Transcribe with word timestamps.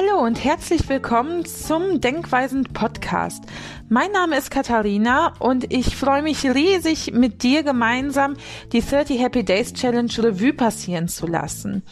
Hallo 0.00 0.24
und 0.24 0.42
herzlich 0.42 0.88
willkommen 0.88 1.44
zum 1.44 2.00
Denkweisen 2.00 2.64
Podcast. 2.64 3.44
Mein 3.90 4.10
Name 4.12 4.38
ist 4.38 4.50
Katharina 4.50 5.34
und 5.40 5.70
ich 5.70 5.94
freue 5.94 6.22
mich 6.22 6.42
riesig, 6.44 7.12
mit 7.12 7.42
dir 7.42 7.62
gemeinsam 7.62 8.36
die 8.72 8.80
30 8.80 9.20
Happy 9.20 9.44
Days 9.44 9.74
Challenge 9.74 10.10
Revue 10.16 10.54
passieren 10.54 11.08
zu 11.08 11.26
lassen. 11.26 11.82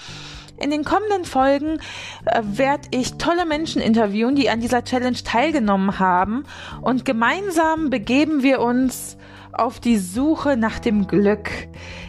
In 0.58 0.70
den 0.70 0.84
kommenden 0.84 1.26
Folgen 1.26 1.80
äh, 2.24 2.40
werde 2.44 2.88
ich 2.92 3.18
tolle 3.18 3.44
Menschen 3.44 3.82
interviewen, 3.82 4.36
die 4.36 4.48
an 4.48 4.60
dieser 4.60 4.84
Challenge 4.84 5.18
teilgenommen 5.22 5.98
haben 5.98 6.44
und 6.80 7.04
gemeinsam 7.04 7.90
begeben 7.90 8.42
wir 8.42 8.60
uns 8.60 9.18
auf 9.52 9.80
die 9.80 9.98
Suche 9.98 10.56
nach 10.56 10.78
dem 10.78 11.08
Glück. 11.08 11.50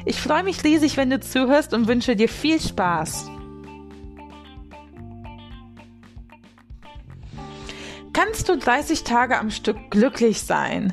Ich 0.05 0.22
freue 0.22 0.44
mich 0.44 0.63
riesig, 0.63 0.95
wenn 0.95 1.09
du 1.09 1.20
zuhörst 1.20 1.73
und 1.73 1.88
wünsche 1.90 2.16
dir 2.16 2.30
viel 2.30 2.62
Spaß. 2.62 3.31
Kannst 8.22 8.50
du 8.50 8.58
30 8.58 9.05
Tage 9.05 9.40
am 9.40 9.50
Stück 9.50 9.91
glücklich 9.91 10.41
sein? 10.41 10.91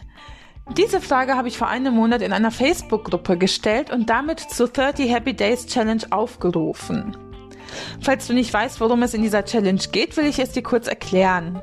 Diese 0.77 1.01
Frage 1.01 1.35
habe 1.35 1.49
ich 1.49 1.59
vor 1.59 1.67
einem 1.67 1.93
Monat 1.93 2.23
in 2.23 2.33
einer 2.33 2.53
Facebook-Gruppe 2.53 3.37
gestellt 3.37 3.91
und 3.91 4.09
damit 4.09 4.39
zur 4.39 4.69
30 4.69 5.11
Happy 5.11 5.35
Days 5.35 5.67
Challenge 5.67 6.05
aufgerufen. 6.11 7.17
Falls 8.01 8.29
du 8.29 8.33
nicht 8.33 8.55
weißt, 8.55 8.81
worum 8.81 9.03
es 9.03 9.13
in 9.13 9.23
dieser 9.23 9.45
Challenge 9.45 9.83
geht, 9.91 10.17
will 10.17 10.27
ich 10.27 10.39
es 10.39 10.53
dir 10.53 10.63
kurz 10.63 10.87
erklären. 10.87 11.61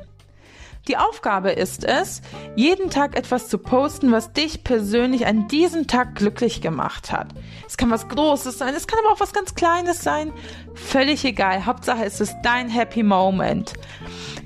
Die 0.86 0.98
Aufgabe 0.98 1.50
ist 1.50 1.84
es, 1.84 2.20
jeden 2.56 2.90
Tag 2.90 3.16
etwas 3.16 3.48
zu 3.48 3.56
posten, 3.56 4.12
was 4.12 4.34
dich 4.34 4.64
persönlich 4.64 5.26
an 5.26 5.48
diesem 5.48 5.86
Tag 5.86 6.14
glücklich 6.14 6.60
gemacht 6.60 7.10
hat. 7.10 7.28
Es 7.66 7.78
kann 7.78 7.90
was 7.90 8.08
Großes 8.08 8.58
sein, 8.58 8.74
es 8.74 8.86
kann 8.86 8.98
aber 9.02 9.14
auch 9.14 9.20
was 9.20 9.32
ganz 9.32 9.54
Kleines 9.54 10.02
sein. 10.02 10.32
Völlig 10.74 11.24
egal. 11.24 11.64
Hauptsache 11.64 12.04
es 12.04 12.20
ist 12.20 12.36
dein 12.42 12.68
Happy 12.68 13.02
Moment. 13.02 13.72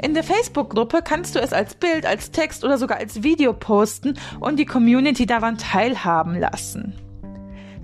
In 0.01 0.15
der 0.15 0.23
Facebook-Gruppe 0.23 1.03
kannst 1.03 1.35
du 1.35 1.41
es 1.41 1.53
als 1.53 1.75
Bild, 1.75 2.07
als 2.07 2.31
Text 2.31 2.65
oder 2.65 2.79
sogar 2.79 2.99
als 2.99 3.25
Video 3.25 3.53
posten 3.53 4.17
und 4.39 4.59
die 4.59 4.67
Community 4.67 5.27
daran 5.27 5.59
teilhaben 5.59 6.39
lassen. 6.39 7.08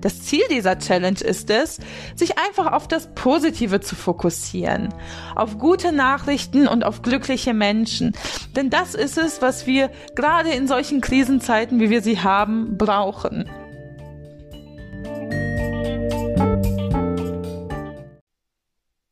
Das 0.04 0.22
Ziel 0.22 0.42
dieser 0.50 0.78
Challenge 0.78 1.20
ist 1.20 1.48
es, 1.48 1.78
sich 2.14 2.36
einfach 2.36 2.72
auf 2.72 2.86
das 2.86 3.14
Positive 3.14 3.80
zu 3.80 3.96
fokussieren, 3.96 4.92
auf 5.34 5.56
gute 5.56 5.92
Nachrichten 5.92 6.68
und 6.68 6.84
auf 6.84 7.00
glückliche 7.00 7.54
Menschen. 7.54 8.12
Denn 8.54 8.68
das 8.68 8.94
ist 8.94 9.16
es, 9.16 9.40
was 9.40 9.66
wir 9.66 9.90
gerade 10.14 10.50
in 10.50 10.68
solchen 10.68 11.00
Krisenzeiten, 11.00 11.80
wie 11.80 11.88
wir 11.88 12.02
sie 12.02 12.20
haben, 12.20 12.76
brauchen. 12.76 13.48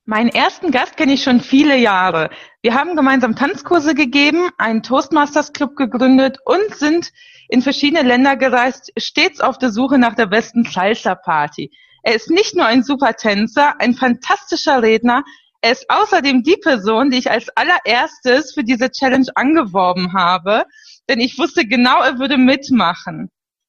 Meinen 0.05 0.29
ersten 0.29 0.73
Gast 0.73 0.99
kenne 0.99 1.15
ich 1.15 1.23
schon 1.23 1.41
viele 1.41 1.79
Jahre. 1.79 2.29
Wir 2.61 2.75
haben 2.75 2.97
gemeinsam 2.97 3.35
Tanzkurse 3.35 3.95
gegeben, 3.95 4.51
einen 4.59 4.83
Toastmasters 4.83 5.55
Club 5.55 5.75
gegründet 5.75 6.37
und 6.45 6.75
sind 6.75 7.13
in 7.53 7.61
verschiedene 7.61 8.01
Länder 8.01 8.37
gereist, 8.37 8.91
stets 8.97 9.41
auf 9.41 9.59
der 9.59 9.71
Suche 9.71 9.99
nach 9.99 10.15
der 10.15 10.25
besten 10.25 10.65
Salsa 10.65 11.15
Party. 11.15 11.71
Er 12.03 12.15
ist 12.15 12.31
nicht 12.31 12.57
nur 12.57 12.65
ein 12.65 12.83
super 12.83 13.13
Tänzer, 13.13 13.79
ein 13.79 13.93
fantastischer 13.93 14.83
Redner, 14.83 15.23
er 15.61 15.73
ist 15.73 15.85
außerdem 15.91 16.45
die 16.45 16.57
Person, 16.57 17.11
die 17.11 17.19
ich 17.19 17.31
als 17.31 17.51
allererstes 17.51 18.55
für 18.55 18.65
diese 18.65 18.91
Challenge 18.91 19.27
angeworben 19.35 20.15
habe, 20.15 20.65
denn 21.11 21.21
ich 21.21 21.39
wusste 21.39 21.67
genau, 21.67 22.01
er 22.01 22.19
würde 22.19 22.39
mitmachen. 22.39 23.29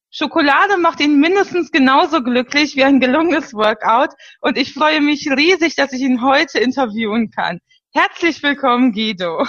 Schokolade 0.09 0.77
macht 0.77 1.01
ihn 1.01 1.19
mindestens 1.19 1.69
genauso 1.69 2.23
glücklich 2.23 2.77
wie 2.77 2.85
ein 2.85 3.01
gelungenes 3.01 3.53
Workout 3.53 4.11
und 4.39 4.57
ich 4.57 4.73
freue 4.73 5.01
mich 5.01 5.29
riesig, 5.29 5.75
dass 5.75 5.91
ich 5.91 6.01
ihn 6.01 6.21
heute 6.21 6.57
interviewen 6.57 7.31
kann. 7.31 7.59
Herzlich 7.93 8.41
willkommen, 8.43 8.93
Guido. 8.93 9.45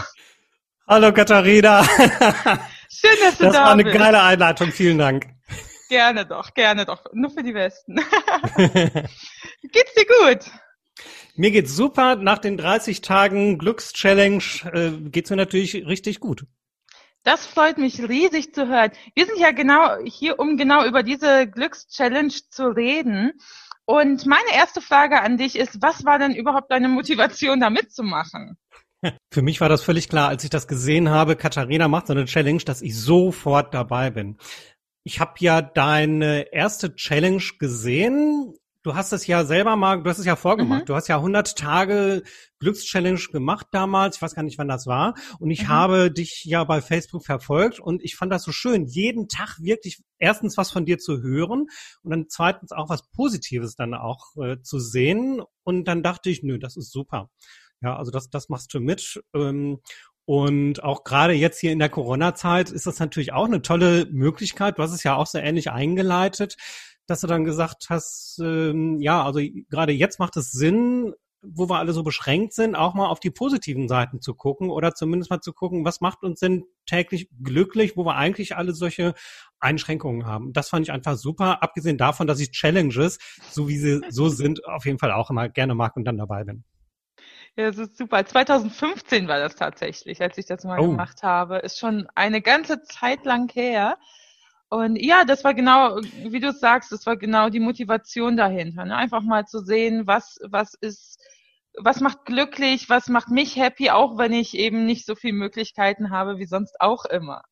Hallo 0.89 1.13
Katharina. 1.13 1.87
Schön, 2.95 3.17
dass 3.23 3.39
du 3.39 3.45
das 3.45 3.53
da 3.55 3.55
bist. 3.55 3.55
Das 3.55 3.63
war 3.65 3.73
eine 3.73 3.85
geile 3.85 4.23
Einleitung, 4.23 4.71
vielen 4.71 4.99
Dank. 4.99 5.27
Gerne 5.89 6.27
doch, 6.27 6.55
gerne 6.55 6.87
doch. 6.87 7.05
Nur 7.13 7.31
für 7.31 7.43
die 7.43 7.53
Besten. 7.53 7.97
geht's 8.57 9.95
dir 9.95 10.07
gut? 10.07 10.51
Mir 11.37 11.51
geht's 11.51 11.75
super. 11.75 12.17
Nach 12.17 12.39
den 12.39 12.57
30 12.57 13.01
Tagen 13.01 13.59
Glückschallenge 13.59 14.43
äh, 14.73 14.91
geht's 15.11 15.31
mir 15.31 15.37
natürlich 15.37 15.75
richtig 15.87 16.21
gut. 16.21 16.47
Das 17.25 17.47
freut 17.47 17.79
mich 17.79 18.01
riesig 18.07 18.55
zu 18.55 18.69
hören. 18.69 18.93
Wir 19.15 19.27
sind 19.27 19.39
ja 19.39 19.51
genau 19.51 19.97
hier, 20.05 20.39
um 20.39 20.57
genau 20.57 20.85
über 20.85 21.03
diese 21.03 21.49
Glückschallenge 21.49 22.35
zu 22.51 22.69
reden. 22.69 23.33
Und 23.87 24.27
meine 24.27 24.55
erste 24.55 24.81
Frage 24.81 25.21
an 25.21 25.37
dich 25.37 25.57
ist, 25.57 25.83
was 25.83 26.05
war 26.05 26.19
denn 26.19 26.35
überhaupt 26.35 26.71
deine 26.71 26.89
Motivation, 26.89 27.61
da 27.61 27.71
mitzumachen? 27.71 28.57
Für 29.33 29.43
mich 29.43 29.61
war 29.61 29.69
das 29.69 29.83
völlig 29.83 30.09
klar, 30.09 30.29
als 30.29 30.45
ich 30.45 30.51
das 30.51 30.69
gesehen 30.69 31.11
habe, 31.11 31.37
Katharina 31.37 31.89
macht 31.89 32.07
so 32.07 32.13
eine 32.13 32.25
Challenge, 32.25 32.63
dass 32.65 32.83
ich 32.83 32.99
sofort 32.99 33.75
dabei 33.75 34.11
bin. 34.11 34.37
Ich 35.03 35.21
habe 35.21 35.35
ja 35.39 35.61
deine 35.61 36.53
erste 36.53 36.95
Challenge 36.95 37.43
gesehen 37.59 38.55
Du 38.85 38.95
hast 38.95 39.15
es 39.15 39.27
ja 39.27 39.47
selber 39.47 39.77
mal, 39.77 40.03
du 40.03 40.11
hast 40.11 40.19
es 40.19 40.27
ja 40.27 40.37
vorgemacht. 40.37 40.83
Mhm. 40.83 40.85
Du 40.85 40.95
hast 40.95 41.09
ja 41.09 41.17
100 41.17 41.57
Tage 41.57 42.23
Glückschallenge 42.61 43.19
gemacht 43.33 43.67
damals. 43.73 44.17
Ich 44.17 44.23
weiß 44.23 44.35
gar 44.35 44.43
nicht, 44.43 44.59
wann 44.59 44.69
das 44.69 44.87
war. 44.87 45.15
Und 45.39 45.51
ich 45.51 45.63
mhm. 45.63 45.69
habe 45.69 46.11
dich 46.11 46.45
ja 46.45 46.65
bei 46.65 46.83
Facebook 46.83 47.25
verfolgt 47.25 47.81
und 47.81 48.05
ich 48.05 48.15
fand 48.15 48.31
das 48.31 48.43
so 48.43 48.53
schön, 48.53 48.85
jeden 48.85 49.27
Tag 49.29 49.59
wirklich 49.59 50.03
erstens 50.19 50.59
was 50.59 50.71
von 50.71 50.85
dir 50.85 50.99
zu 50.99 51.23
hören 51.23 51.69
und 52.03 52.11
dann 52.11 52.27
zweitens 52.29 52.73
auch 52.73 52.91
was 52.91 53.09
Positives 53.11 53.75
dann 53.75 53.95
auch 53.95 54.37
äh, 54.37 54.61
zu 54.61 54.79
sehen. 54.79 55.41
Und 55.63 55.89
dann 55.89 56.03
dachte 56.03 56.29
ich, 56.29 56.43
nö, 56.43 56.59
das 56.59 56.77
ist 56.77 56.93
super. 56.93 57.31
Ja, 57.85 57.97
also 57.97 58.11
das, 58.11 58.31
das 58.31 58.49
machst 58.49 58.75
du 58.75 58.81
mit. 58.81 59.23
Ähm, 59.35 59.81
und 60.27 60.83
auch 60.83 61.05
gerade 61.05 61.35
jetzt 61.35 61.61
hier 61.61 61.73
in 61.73 61.79
der 61.79 61.91
Corona-Zeit 61.91 62.71
ist 62.71 62.87
das 62.87 62.99
natürlich 62.99 63.35
auch 63.35 63.45
eine 63.45 63.61
tolle 63.61 64.07
Möglichkeit. 64.11 64.79
Du 64.79 64.83
hast 64.83 64.93
es 64.93 65.05
ja 65.05 65.17
auch 65.17 65.27
so 65.27 65.39
ähnlich 65.39 65.71
eingeleitet 65.71 66.57
dass 67.07 67.21
du 67.21 67.27
dann 67.27 67.45
gesagt 67.45 67.87
hast, 67.91 68.41
ähm, 68.43 69.01
ja, 69.01 69.25
also 69.25 69.41
gerade 69.69 69.93
jetzt 69.93 70.19
macht 70.19 70.37
es 70.37 70.53
Sinn, 70.53 71.13
wo 71.43 71.69
wir 71.69 71.79
alle 71.79 71.93
so 71.93 72.03
beschränkt 72.03 72.55
sind, 72.55 72.75
auch 72.75 72.95
mal 72.95 73.09
auf 73.09 73.21
die 73.21 73.31
positiven 73.31 73.87
Seiten 73.87 74.23
zu 74.23 74.35
gucken 74.35 74.71
oder 74.71 74.95
zumindest 74.95 75.31
mal 75.31 75.43
zu 75.43 75.53
gucken, 75.53 75.85
was 75.85 76.01
macht 76.01 76.23
uns 76.23 76.41
denn 76.41 76.65
täglich 76.87 77.29
glücklich, 77.43 77.97
wo 77.97 78.07
wir 78.07 78.17
eigentlich 78.17 78.57
alle 78.57 78.73
solche 78.73 79.13
Einschränkungen 79.61 80.25
haben. 80.25 80.55
Das 80.55 80.71
fand 80.71 80.87
ich 80.87 80.93
einfach 80.93 81.17
super, 81.17 81.63
abgesehen 81.63 81.99
davon, 81.99 82.27
dass 82.27 82.41
ich 82.41 82.53
Challenges, 82.53 83.19
so 83.51 83.69
wie 83.69 83.77
sie 83.77 84.01
so 84.09 84.31
sind, 84.31 84.65
auf 84.65 84.87
jeden 84.87 84.99
Fall 84.99 85.13
auch 85.13 85.29
immer 85.29 85.51
gerne 85.51 85.75
mag 85.75 85.97
und 85.97 86.05
dann 86.05 86.17
dabei 86.17 86.45
bin. 86.45 86.65
Ja, 87.57 87.67
das 87.67 87.79
ist 87.79 87.97
super. 87.97 88.25
2015 88.25 89.29
war 89.29 89.39
das 89.39 89.55
tatsächlich, 89.55 90.21
als 90.21 90.37
ich 90.39 90.47
das 90.47 90.65
mal 90.65 90.81
oh. 90.81 90.89
gemacht 90.89 91.23
habe. 91.23 91.59
Ist 91.59 91.79
schon 91.79 92.09
eine 92.15 92.43
ganze 92.43 92.83
Zeit 92.83 93.25
lang 93.25 93.49
her. 93.53 93.97
Und 94.69 94.97
ja, 94.97 95.25
das 95.25 95.45
war 95.45 95.55
genau, 95.55 95.97
wie 95.99 96.41
du 96.41 96.53
sagst, 96.53 96.91
das 96.91 97.07
war 97.07 97.17
genau 97.17 97.49
die 97.51 97.61
Motivation 97.61 98.37
dahinter. 98.37 98.85
Ne? 98.85 98.97
Einfach 98.97 99.23
mal 99.23 99.47
zu 99.47 99.61
sehen, 99.61 100.09
was, 100.09 100.39
was 100.43 100.75
ist, 100.75 101.21
was 101.79 102.01
macht 102.01 102.25
glücklich, 102.25 102.89
was 102.89 103.09
macht 103.09 103.29
mich 103.29 103.55
happy, 103.55 103.91
auch 103.91 104.19
wenn 104.19 104.33
ich 104.33 104.55
eben 104.55 104.85
nicht 104.85 105.07
so 105.07 105.15
viele 105.15 105.35
Möglichkeiten 105.35 106.11
habe 106.11 106.39
wie 106.39 106.47
sonst 106.47 106.81
auch 106.81 107.05
immer. 107.05 107.43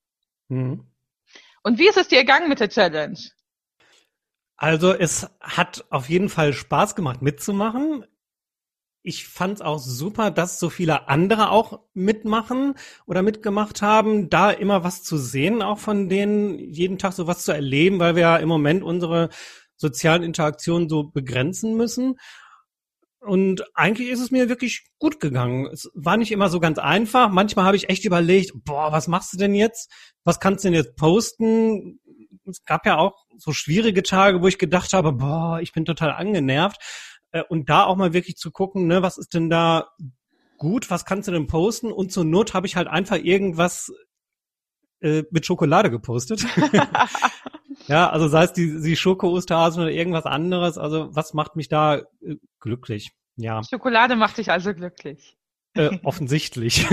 Mhm. 0.49 0.85
Und 1.63 1.79
wie 1.79 1.89
ist 1.89 1.97
es 1.97 2.09
dir 2.09 2.19
ergangen 2.19 2.49
mit 2.49 2.59
der 2.59 2.71
Challenge? 2.71 3.19
Also 4.57 4.93
es 4.93 5.31
hat 5.41 5.85
auf 5.91 6.09
jeden 6.09 6.29
Fall 6.29 6.53
Spaß 6.53 6.97
gemacht 6.97 7.23
mitzumachen 7.23 8.05
ich 9.03 9.27
fand 9.27 9.55
es 9.55 9.61
auch 9.61 9.79
super, 9.79 10.31
dass 10.31 10.61
so 10.61 10.71
viele 10.71 11.09
andere 11.09 11.51
auch 11.51 11.81
mitmachen 11.93 12.75
oder 13.07 13.23
mitgemacht 13.23 13.83
haben, 13.83 14.31
da 14.31 14.51
immer 14.51 14.85
was 14.85 15.03
zu 15.03 15.17
sehen, 15.17 15.63
auch 15.63 15.79
von 15.79 16.09
denen 16.09 16.59
jeden 16.59 16.99
Tag 16.99 17.13
so 17.13 17.27
was 17.27 17.45
zu 17.45 17.53
erleben, 17.53 17.99
weil 17.99 18.15
wir 18.15 18.23
ja 18.23 18.37
im 18.37 18.49
Moment 18.49 18.85
unsere 18.85 19.29
sozialen 19.77 20.23
Interaktionen 20.23 20.89
so 20.89 21.05
begrenzen 21.05 21.77
müssen. 21.77 22.15
Und 23.21 23.65
eigentlich 23.75 24.09
ist 24.09 24.21
es 24.21 24.31
mir 24.31 24.49
wirklich 24.49 24.85
gut 24.99 25.21
gegangen. 25.21 25.67
Es 25.73 25.91
war 25.95 26.17
nicht 26.17 26.33
immer 26.33 26.49
so 26.49 26.59
ganz 26.59 26.79
einfach. 26.79 27.29
Manchmal 27.29 27.65
habe 27.65 27.77
ich 27.77 27.89
echt 27.89 28.05
überlegt, 28.05 28.53
boah, 28.65 28.91
was 28.91 29.09
machst 29.09 29.33
du 29.33 29.37
denn 29.37 29.55
jetzt? 29.55 29.93
Was 30.25 30.41
kannst 30.41 30.65
du 30.65 30.69
denn 30.69 30.75
jetzt 30.75 30.97
posten? 30.97 32.01
Es 32.45 32.65
gab 32.65 32.85
ja 32.85 32.99
auch 32.99 33.15
so 33.37 33.53
schwierige 33.53 34.03
Tage, 34.03 34.43
wo 34.43 34.49
ich 34.49 34.59
gedacht 34.59 34.93
habe, 34.93 35.13
boah, 35.13 35.61
ich 35.61 35.73
bin 35.73 35.85
total 35.85 36.13
angenervt. 36.13 36.79
Äh, 37.33 37.43
und 37.49 37.69
da 37.69 37.85
auch 37.85 37.97
mal 37.97 38.13
wirklich 38.13 38.37
zu 38.37 38.51
gucken, 38.51 38.87
ne, 38.87 39.03
was 39.03 39.19
ist 39.19 39.35
denn 39.35 39.51
da 39.51 39.89
gut, 40.59 40.91
was 40.91 41.05
kannst 41.05 41.27
du 41.27 41.33
denn 41.33 41.49
posten? 41.49 41.91
Und 41.91 42.13
zur 42.13 42.25
Not 42.25 42.55
habe 42.55 42.67
ich 42.67 42.77
halt 42.77 42.87
einfach 42.87 43.17
irgendwas 43.17 43.93
äh, 45.01 45.25
mit 45.31 45.45
Schokolade 45.45 45.91
gepostet. 45.91 46.47
ja, 47.89 48.09
also 48.09 48.29
sei 48.29 48.45
es 48.45 48.53
die, 48.53 48.81
die 48.81 48.97
Schoko-Osterhasen 48.97 49.83
oder 49.83 49.91
irgendwas 49.91 50.27
anderes. 50.27 50.79
Also 50.79 51.09
was 51.15 51.35
macht 51.35 51.57
mich 51.57 51.69
da 51.69 51.97
äh, 51.97 52.37
glücklich? 52.61 53.11
Ja. 53.37 53.63
Schokolade 53.65 54.15
macht 54.15 54.39
dich 54.39 54.51
also 54.51 54.73
glücklich. 54.75 55.37
Äh, 55.75 55.99
offensichtlich. 56.05 56.87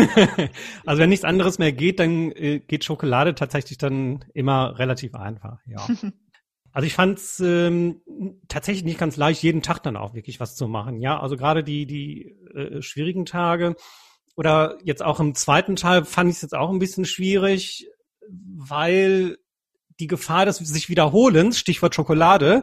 also 0.85 1.01
wenn 1.01 1.09
nichts 1.09 1.25
anderes 1.25 1.59
mehr 1.59 1.73
geht, 1.73 1.99
dann 1.99 2.31
äh, 2.31 2.59
geht 2.59 2.85
Schokolade 2.85 3.35
tatsächlich 3.35 3.77
dann 3.77 4.25
immer 4.33 4.79
relativ 4.79 5.15
einfach, 5.15 5.59
ja. 5.65 5.85
Also 6.71 6.85
ich 6.85 6.93
fand 6.93 7.17
es 7.17 7.39
ähm, 7.39 8.01
tatsächlich 8.47 8.83
nicht 8.83 8.99
ganz 8.99 9.17
leicht, 9.17 9.41
jeden 9.43 9.61
Tag 9.61 9.79
dann 9.83 9.97
auch 9.97 10.13
wirklich 10.13 10.39
was 10.39 10.55
zu 10.55 10.67
machen. 10.67 11.01
Ja, 11.01 11.19
also 11.19 11.35
gerade 11.35 11.63
die 11.63 11.85
die 11.85 12.35
äh, 12.53 12.81
schwierigen 12.81 13.25
Tage 13.25 13.75
oder 14.35 14.77
jetzt 14.83 15.03
auch 15.03 15.19
im 15.19 15.35
zweiten 15.35 15.75
Teil 15.75 16.05
fand 16.05 16.29
ich 16.29 16.37
es 16.37 16.41
jetzt 16.41 16.55
auch 16.55 16.69
ein 16.69 16.79
bisschen 16.79 17.05
schwierig, 17.05 17.87
weil 18.29 19.37
die 19.99 20.07
Gefahr 20.07 20.45
des 20.45 20.57
sich 20.57 20.89
Wiederholens, 20.89 21.59
Stichwort 21.59 21.95
Schokolade, 21.95 22.61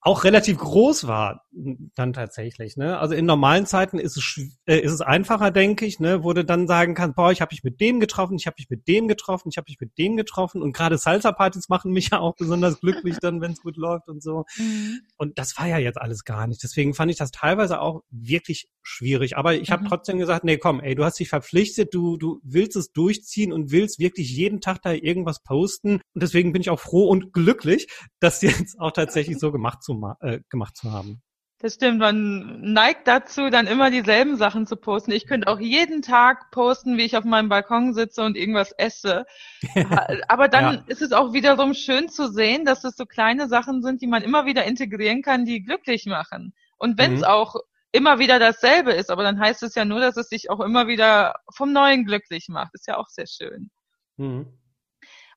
auch 0.00 0.24
relativ 0.24 0.58
groß 0.58 1.06
war 1.06 1.41
dann 1.52 2.12
tatsächlich. 2.12 2.76
Ne? 2.76 2.98
Also 2.98 3.14
in 3.14 3.26
normalen 3.26 3.66
Zeiten 3.66 3.98
ist 3.98 4.16
es 4.16 4.40
äh, 4.66 4.78
ist 4.78 4.92
es 4.92 5.00
einfacher, 5.00 5.50
denke 5.50 5.84
ich, 5.84 6.00
ne? 6.00 6.24
wo 6.24 6.32
du 6.32 6.44
dann 6.44 6.66
sagen 6.66 6.94
kannst, 6.94 7.16
boah, 7.16 7.30
ich 7.30 7.40
habe 7.40 7.52
mich 7.52 7.62
mit 7.62 7.80
dem 7.80 8.00
getroffen, 8.00 8.36
ich 8.36 8.46
habe 8.46 8.56
mich 8.58 8.70
mit 8.70 8.88
dem 8.88 9.06
getroffen, 9.06 9.48
ich 9.50 9.58
habe 9.58 9.66
mich 9.68 9.78
mit 9.78 9.96
dem 9.98 10.16
getroffen 10.16 10.62
und 10.62 10.72
gerade 10.72 10.96
Salsa-Partys 10.96 11.68
machen 11.68 11.92
mich 11.92 12.10
ja 12.10 12.20
auch 12.20 12.34
besonders 12.36 12.80
glücklich 12.80 13.18
dann, 13.20 13.40
wenn 13.40 13.52
es 13.52 13.60
gut 13.60 13.76
läuft 13.76 14.08
und 14.08 14.22
so. 14.22 14.44
Mhm. 14.62 15.00
Und 15.16 15.38
das 15.38 15.56
war 15.58 15.66
ja 15.66 15.78
jetzt 15.78 16.00
alles 16.00 16.24
gar 16.24 16.46
nicht. 16.46 16.62
Deswegen 16.62 16.94
fand 16.94 17.10
ich 17.10 17.16
das 17.16 17.30
teilweise 17.30 17.80
auch 17.80 18.02
wirklich 18.10 18.68
schwierig. 18.82 19.36
Aber 19.36 19.54
ich 19.54 19.70
habe 19.70 19.84
mhm. 19.84 19.88
trotzdem 19.88 20.18
gesagt, 20.18 20.44
nee, 20.44 20.58
komm, 20.58 20.80
ey, 20.80 20.94
du 20.94 21.04
hast 21.04 21.18
dich 21.18 21.28
verpflichtet, 21.28 21.92
du 21.94 22.16
du 22.16 22.40
willst 22.44 22.76
es 22.76 22.92
durchziehen 22.92 23.52
und 23.52 23.70
willst 23.70 23.98
wirklich 23.98 24.30
jeden 24.30 24.60
Tag 24.60 24.82
da 24.82 24.92
irgendwas 24.92 25.42
posten. 25.42 25.94
Und 25.94 26.22
deswegen 26.22 26.52
bin 26.52 26.62
ich 26.62 26.70
auch 26.70 26.80
froh 26.80 27.08
und 27.08 27.32
glücklich, 27.32 27.88
das 28.20 28.42
jetzt 28.42 28.78
auch 28.78 28.92
tatsächlich 28.92 29.38
so 29.38 29.52
gemacht 29.52 29.82
zu 29.82 30.00
äh, 30.20 30.40
gemacht 30.48 30.76
zu 30.76 30.92
haben. 30.92 31.22
Das 31.62 31.74
stimmt, 31.74 32.00
man 32.00 32.60
neigt 32.60 33.06
dazu, 33.06 33.48
dann 33.48 33.68
immer 33.68 33.92
dieselben 33.92 34.36
Sachen 34.36 34.66
zu 34.66 34.74
posten. 34.74 35.12
Ich 35.12 35.28
könnte 35.28 35.46
auch 35.46 35.60
jeden 35.60 36.02
Tag 36.02 36.50
posten, 36.50 36.96
wie 36.96 37.04
ich 37.04 37.16
auf 37.16 37.24
meinem 37.24 37.48
Balkon 37.48 37.94
sitze 37.94 38.24
und 38.24 38.36
irgendwas 38.36 38.72
esse. 38.72 39.26
Aber 40.28 40.48
dann 40.48 40.74
ja. 40.74 40.82
ist 40.88 41.02
es 41.02 41.12
auch 41.12 41.32
wiederum 41.32 41.74
schön 41.74 42.08
zu 42.08 42.32
sehen, 42.32 42.64
dass 42.64 42.82
es 42.82 42.96
so 42.96 43.06
kleine 43.06 43.46
Sachen 43.46 43.80
sind, 43.80 44.02
die 44.02 44.08
man 44.08 44.24
immer 44.24 44.44
wieder 44.44 44.64
integrieren 44.64 45.22
kann, 45.22 45.44
die 45.44 45.62
glücklich 45.62 46.04
machen. 46.06 46.52
Und 46.78 46.98
wenn 46.98 47.14
es 47.14 47.20
mhm. 47.20 47.26
auch 47.26 47.54
immer 47.92 48.18
wieder 48.18 48.40
dasselbe 48.40 48.90
ist, 48.90 49.08
aber 49.08 49.22
dann 49.22 49.38
heißt 49.38 49.62
es 49.62 49.76
ja 49.76 49.84
nur, 49.84 50.00
dass 50.00 50.16
es 50.16 50.28
sich 50.30 50.50
auch 50.50 50.58
immer 50.58 50.88
wieder 50.88 51.36
vom 51.48 51.72
Neuen 51.72 52.04
glücklich 52.04 52.48
macht. 52.48 52.74
Ist 52.74 52.88
ja 52.88 52.96
auch 52.96 53.08
sehr 53.08 53.28
schön. 53.28 53.70
Mhm. 54.16 54.58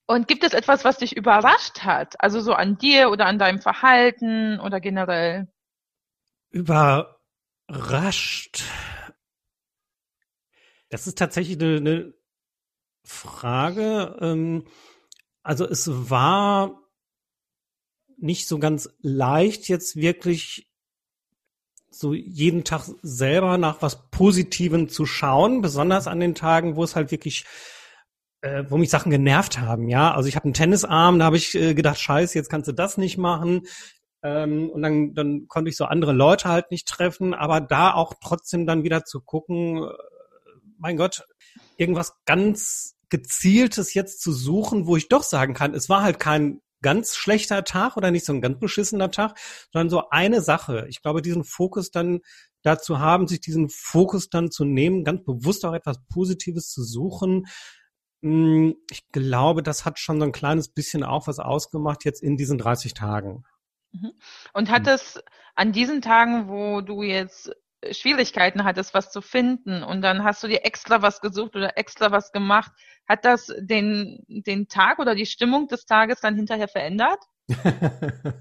Und 0.08 0.28
gibt 0.28 0.44
es 0.44 0.54
etwas, 0.54 0.86
was 0.86 0.98
dich 0.98 1.16
überrascht 1.16 1.84
hat? 1.84 2.16
Also 2.20 2.40
so 2.40 2.54
an 2.54 2.80
dir 2.80 3.12
oder 3.12 3.28
an 3.28 3.38
deinem 3.38 3.60
Verhalten 3.60 4.60
oder 4.60 4.80
generell? 4.80 5.48
Überrascht. 6.56 8.64
Das 10.88 11.06
ist 11.06 11.18
tatsächlich 11.18 11.60
eine, 11.60 11.76
eine 11.76 12.14
Frage. 13.04 14.16
Ähm, 14.22 14.66
also 15.44 15.68
es 15.68 15.90
war 16.10 16.82
nicht 18.18 18.48
so 18.48 18.58
ganz 18.58 18.90
leicht, 19.02 19.68
jetzt 19.68 19.98
wirklich 19.98 20.72
so 21.90 22.14
jeden 22.14 22.64
Tag 22.64 22.90
selber 23.02 23.58
nach 23.58 23.82
was 23.82 24.10
Positivem 24.10 24.88
zu 24.88 25.06
schauen, 25.06 25.62
besonders 25.62 26.08
an 26.08 26.22
den 26.22 26.36
Tagen, 26.36 26.78
wo 26.78 26.86
es 26.86 26.96
halt 26.96 27.12
wirklich 27.12 27.44
äh, 28.40 28.64
wo 28.70 28.78
mich 28.78 28.90
Sachen 28.90 29.10
genervt 29.10 29.60
haben, 29.60 29.90
ja. 29.90 30.14
Also 30.14 30.30
ich 30.30 30.36
habe 30.36 30.46
einen 30.46 30.54
Tennisarm, 30.54 31.20
da 31.20 31.26
habe 31.26 31.38
ich 31.38 31.56
äh, 31.56 31.74
gedacht, 31.74 32.00
scheiße, 32.00 32.38
jetzt 32.38 32.50
kannst 32.50 32.68
du 32.68 32.74
das 32.74 32.98
nicht 32.98 33.18
machen. 33.18 33.68
Ähm, 34.26 34.72
und 34.72 34.82
dann, 34.82 35.14
dann 35.14 35.48
konnte 35.48 35.70
ich 35.70 35.78
so 35.78 35.86
andere 35.86 36.12
Leute 36.12 36.50
halt 36.50 36.72
nicht 36.72 36.88
treffen, 36.88 37.36
aber 37.36 37.62
da 37.62 37.94
auch 37.94 38.16
trotzdem 38.20 38.66
dann 38.66 38.84
wieder 38.84 39.06
zu 39.06 39.22
gucken, 39.22 39.84
äh, 39.84 39.94
mein 40.80 40.98
Gott, 40.98 41.24
irgendwas 41.78 42.16
ganz 42.26 42.96
gezieltes 43.10 43.94
jetzt 43.94 44.22
zu 44.22 44.32
suchen, 44.34 44.88
wo 44.88 44.98
ich 44.98 45.10
doch 45.10 45.22
sagen 45.22 45.54
kann, 45.54 45.76
es 45.76 45.90
war 45.90 46.02
halt 46.02 46.20
kein 46.20 46.62
ganz 46.82 47.16
schlechter 47.16 47.64
Tag 47.64 47.98
oder 47.98 48.10
nicht 48.10 48.26
so 48.26 48.34
ein 48.34 48.42
ganz 48.42 48.60
beschissener 48.60 49.12
Tag, 49.12 49.38
sondern 49.72 49.92
so 49.92 50.10
eine 50.10 50.42
Sache. 50.42 50.88
Ich 50.90 51.04
glaube, 51.04 51.22
diesen 51.22 51.44
Fokus 51.44 51.92
dann 51.92 52.22
dazu 52.64 52.98
haben, 52.98 53.28
sich 53.28 53.42
diesen 53.42 53.70
Fokus 53.70 54.30
dann 54.30 54.50
zu 54.50 54.66
nehmen, 54.66 55.04
ganz 55.04 55.24
bewusst 55.24 55.66
auch 55.66 55.74
etwas 55.74 56.00
Positives 56.12 56.72
zu 56.72 56.84
suchen, 56.84 57.46
hm, 58.24 58.76
ich 58.90 59.08
glaube, 59.12 59.62
das 59.62 59.86
hat 59.86 60.00
schon 60.00 60.20
so 60.20 60.26
ein 60.26 60.32
kleines 60.32 60.70
bisschen 60.70 61.04
auch 61.04 61.28
was 61.28 61.38
ausgemacht 61.38 62.06
jetzt 62.06 62.24
in 62.24 62.38
diesen 62.38 62.58
30 62.58 62.96
Tagen. 62.96 63.44
Mhm. 63.96 64.12
Und 64.54 64.70
hat 64.70 64.88
hm. 64.88 64.94
es 64.94 65.24
an 65.56 65.72
diesen 65.72 66.02
Tagen, 66.02 66.48
wo 66.48 66.82
du 66.82 67.02
jetzt 67.04 67.52
Schwierigkeiten 67.92 68.64
hattest, 68.64 68.94
was 68.94 69.12
zu 69.12 69.22
finden 69.22 69.84
und 69.84 70.02
dann 70.02 70.24
hast 70.24 70.44
du 70.44 70.48
dir 70.48 70.66
extra 70.66 71.02
was 71.02 71.22
gesucht 71.22 71.56
oder 71.56 71.78
extra 71.78 72.12
was 72.12 72.32
gemacht, 72.32 72.72
hat 73.08 73.26
das 73.26 73.54
den, 73.60 74.24
den 74.28 74.68
Tag 74.68 75.00
oder 75.00 75.16
die 75.16 75.26
Stimmung 75.26 75.68
des 75.68 75.86
Tages 75.86 76.20
dann 76.20 76.36
hinterher 76.36 76.68
verändert? 76.68 77.20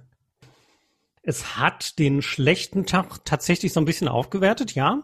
es 1.23 1.57
hat 1.57 1.99
den 1.99 2.23
schlechten 2.23 2.87
Tag 2.87 3.25
tatsächlich 3.25 3.73
so 3.73 3.81
ein 3.81 3.85
bisschen 3.87 4.09
aufgewertet, 4.09 4.75
ja. 4.75 5.03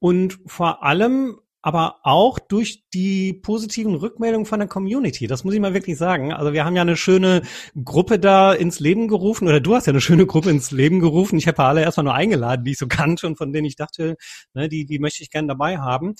Und 0.00 0.40
vor 0.46 0.82
allem 0.82 1.40
aber 1.64 2.00
auch 2.02 2.38
durch 2.38 2.84
die 2.92 3.32
positiven 3.32 3.94
Rückmeldungen 3.94 4.44
von 4.44 4.58
der 4.58 4.68
Community. 4.68 5.26
Das 5.26 5.44
muss 5.44 5.54
ich 5.54 5.60
mal 5.60 5.72
wirklich 5.72 5.96
sagen. 5.96 6.30
Also 6.30 6.52
wir 6.52 6.62
haben 6.62 6.76
ja 6.76 6.82
eine 6.82 6.98
schöne 6.98 7.40
Gruppe 7.82 8.18
da 8.18 8.52
ins 8.52 8.80
Leben 8.80 9.08
gerufen 9.08 9.48
oder 9.48 9.60
du 9.60 9.74
hast 9.74 9.86
ja 9.86 9.92
eine 9.92 10.02
schöne 10.02 10.26
Gruppe 10.26 10.50
ins 10.50 10.72
Leben 10.72 11.00
gerufen. 11.00 11.38
Ich 11.38 11.48
habe 11.48 11.64
alle 11.64 11.80
erstmal 11.80 12.04
nur 12.04 12.14
eingeladen, 12.14 12.66
die 12.66 12.72
ich 12.72 12.78
so 12.78 12.86
kannte 12.86 13.26
und 13.26 13.38
von 13.38 13.50
denen 13.54 13.64
ich 13.64 13.76
dachte, 13.76 14.16
ne, 14.52 14.68
die, 14.68 14.84
die 14.84 14.98
möchte 14.98 15.22
ich 15.22 15.30
gerne 15.30 15.48
dabei 15.48 15.78
haben. 15.78 16.16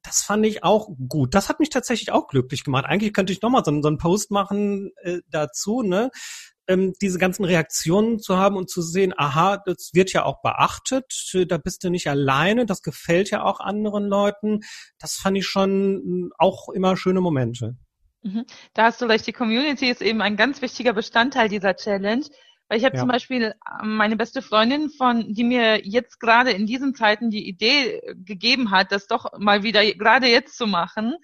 Das 0.00 0.22
fand 0.22 0.46
ich 0.46 0.64
auch 0.64 0.88
gut. 1.06 1.34
Das 1.34 1.50
hat 1.50 1.60
mich 1.60 1.68
tatsächlich 1.68 2.10
auch 2.10 2.26
glücklich 2.26 2.64
gemacht. 2.64 2.86
Eigentlich 2.86 3.12
könnte 3.12 3.34
ich 3.34 3.42
nochmal 3.42 3.64
so, 3.66 3.82
so 3.82 3.88
einen 3.88 3.98
Post 3.98 4.30
machen 4.30 4.92
äh, 5.02 5.18
dazu, 5.28 5.82
ne? 5.82 6.08
Ähm, 6.68 6.92
diese 7.00 7.18
ganzen 7.18 7.44
Reaktionen 7.44 8.20
zu 8.20 8.36
haben 8.36 8.56
und 8.56 8.70
zu 8.70 8.82
sehen, 8.82 9.14
aha, 9.16 9.60
das 9.64 9.90
wird 9.94 10.12
ja 10.12 10.24
auch 10.24 10.42
beachtet, 10.42 11.12
da 11.48 11.58
bist 11.58 11.82
du 11.82 11.90
nicht 11.90 12.08
alleine, 12.08 12.66
das 12.66 12.82
gefällt 12.82 13.30
ja 13.30 13.42
auch 13.42 13.60
anderen 13.60 14.06
Leuten. 14.06 14.60
Das 14.98 15.14
fand 15.14 15.38
ich 15.38 15.46
schon 15.46 16.30
auch 16.38 16.68
immer 16.68 16.96
schöne 16.96 17.20
Momente. 17.20 17.76
Mhm. 18.22 18.44
Da 18.74 18.84
hast 18.84 19.00
du 19.00 19.06
recht, 19.06 19.26
die 19.26 19.32
Community 19.32 19.88
ist 19.88 20.02
eben 20.02 20.20
ein 20.20 20.36
ganz 20.36 20.62
wichtiger 20.62 20.92
Bestandteil 20.92 21.48
dieser 21.48 21.74
Challenge. 21.74 22.24
Weil 22.68 22.78
ich 22.78 22.84
habe 22.84 22.96
ja. 22.96 23.00
zum 23.00 23.08
Beispiel 23.08 23.54
ähm, 23.82 23.96
meine 23.96 24.16
beste 24.16 24.42
Freundin 24.42 24.90
von, 24.90 25.32
die 25.32 25.44
mir 25.44 25.86
jetzt 25.86 26.20
gerade 26.20 26.50
in 26.50 26.66
diesen 26.66 26.94
Zeiten 26.94 27.30
die 27.30 27.48
Idee 27.48 28.02
gegeben 28.14 28.70
hat, 28.70 28.92
das 28.92 29.06
doch 29.06 29.38
mal 29.38 29.62
wieder 29.62 29.82
gerade 29.94 30.26
jetzt 30.26 30.58
zu 30.58 30.66
machen 30.66 31.16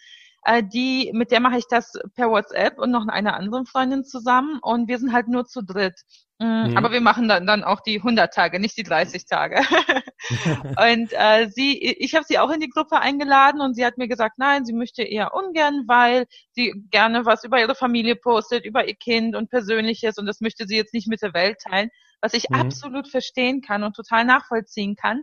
äh, 0.45 0.63
die, 0.63 1.11
mit 1.15 1.31
der 1.31 1.41
mache 1.41 1.59
ich 1.59 1.67
das 1.69 1.93
per 2.15 2.31
WhatsApp 2.31 2.79
und 2.79 2.91
noch 2.91 3.07
eine 3.09 3.35
andere 3.35 3.65
Freundin 3.65 4.05
zusammen 4.05 4.59
und 4.61 4.89
wir 4.89 4.99
sind 4.99 5.13
halt 5.13 5.29
nur 5.29 5.47
zu 5.47 5.63
dritt. 5.63 6.01
Mm, 6.39 6.71
mhm. 6.71 6.77
Aber 6.77 6.93
wir 6.93 7.01
machen 7.01 7.29
dann, 7.29 7.47
dann 7.47 7.65
auch 7.65 7.81
die 7.81 7.97
100 7.97 8.33
Tage, 8.33 8.61
nicht 8.61 8.77
die 8.77 8.83
30 8.83 9.25
Tage. 9.25 9.57
und 10.29 11.13
äh, 11.13 11.49
sie, 11.49 11.79
ich 11.81 12.15
habe 12.15 12.25
sie 12.27 12.39
auch 12.39 12.51
in 12.51 12.61
die 12.61 12.69
Gruppe 12.69 13.01
eingeladen 13.01 13.61
und 13.61 13.75
sie 13.75 13.87
hat 13.87 13.97
mir 13.97 14.09
gesagt, 14.09 14.35
nein, 14.37 14.65
sie 14.65 14.75
möchte 14.75 15.03
eher 15.03 15.33
ungern, 15.35 15.85
weil 15.87 16.27
sie 16.53 16.75
gerne 16.91 17.25
was 17.25 17.45
über 17.45 17.61
ihre 17.61 17.75
Familie 17.75 18.17
postet, 18.17 18.67
über 18.67 18.87
ihr 18.87 18.97
Kind 18.97 19.37
und 19.37 19.49
Persönliches 19.49 20.19
und 20.19 20.27
das 20.27 20.41
möchte 20.41 20.67
sie 20.67 20.77
jetzt 20.77 20.93
nicht 20.93 21.09
mit 21.09 21.23
der 21.23 21.35
Welt 21.35 21.59
teilen, 21.61 21.89
was 22.21 22.35
ich 22.35 22.51
mhm. 22.51 22.57
absolut 22.57 23.09
verstehen 23.09 23.63
kann 23.63 23.83
und 23.83 23.97
total 23.97 24.25
nachvollziehen 24.25 24.97
kann. 24.97 25.23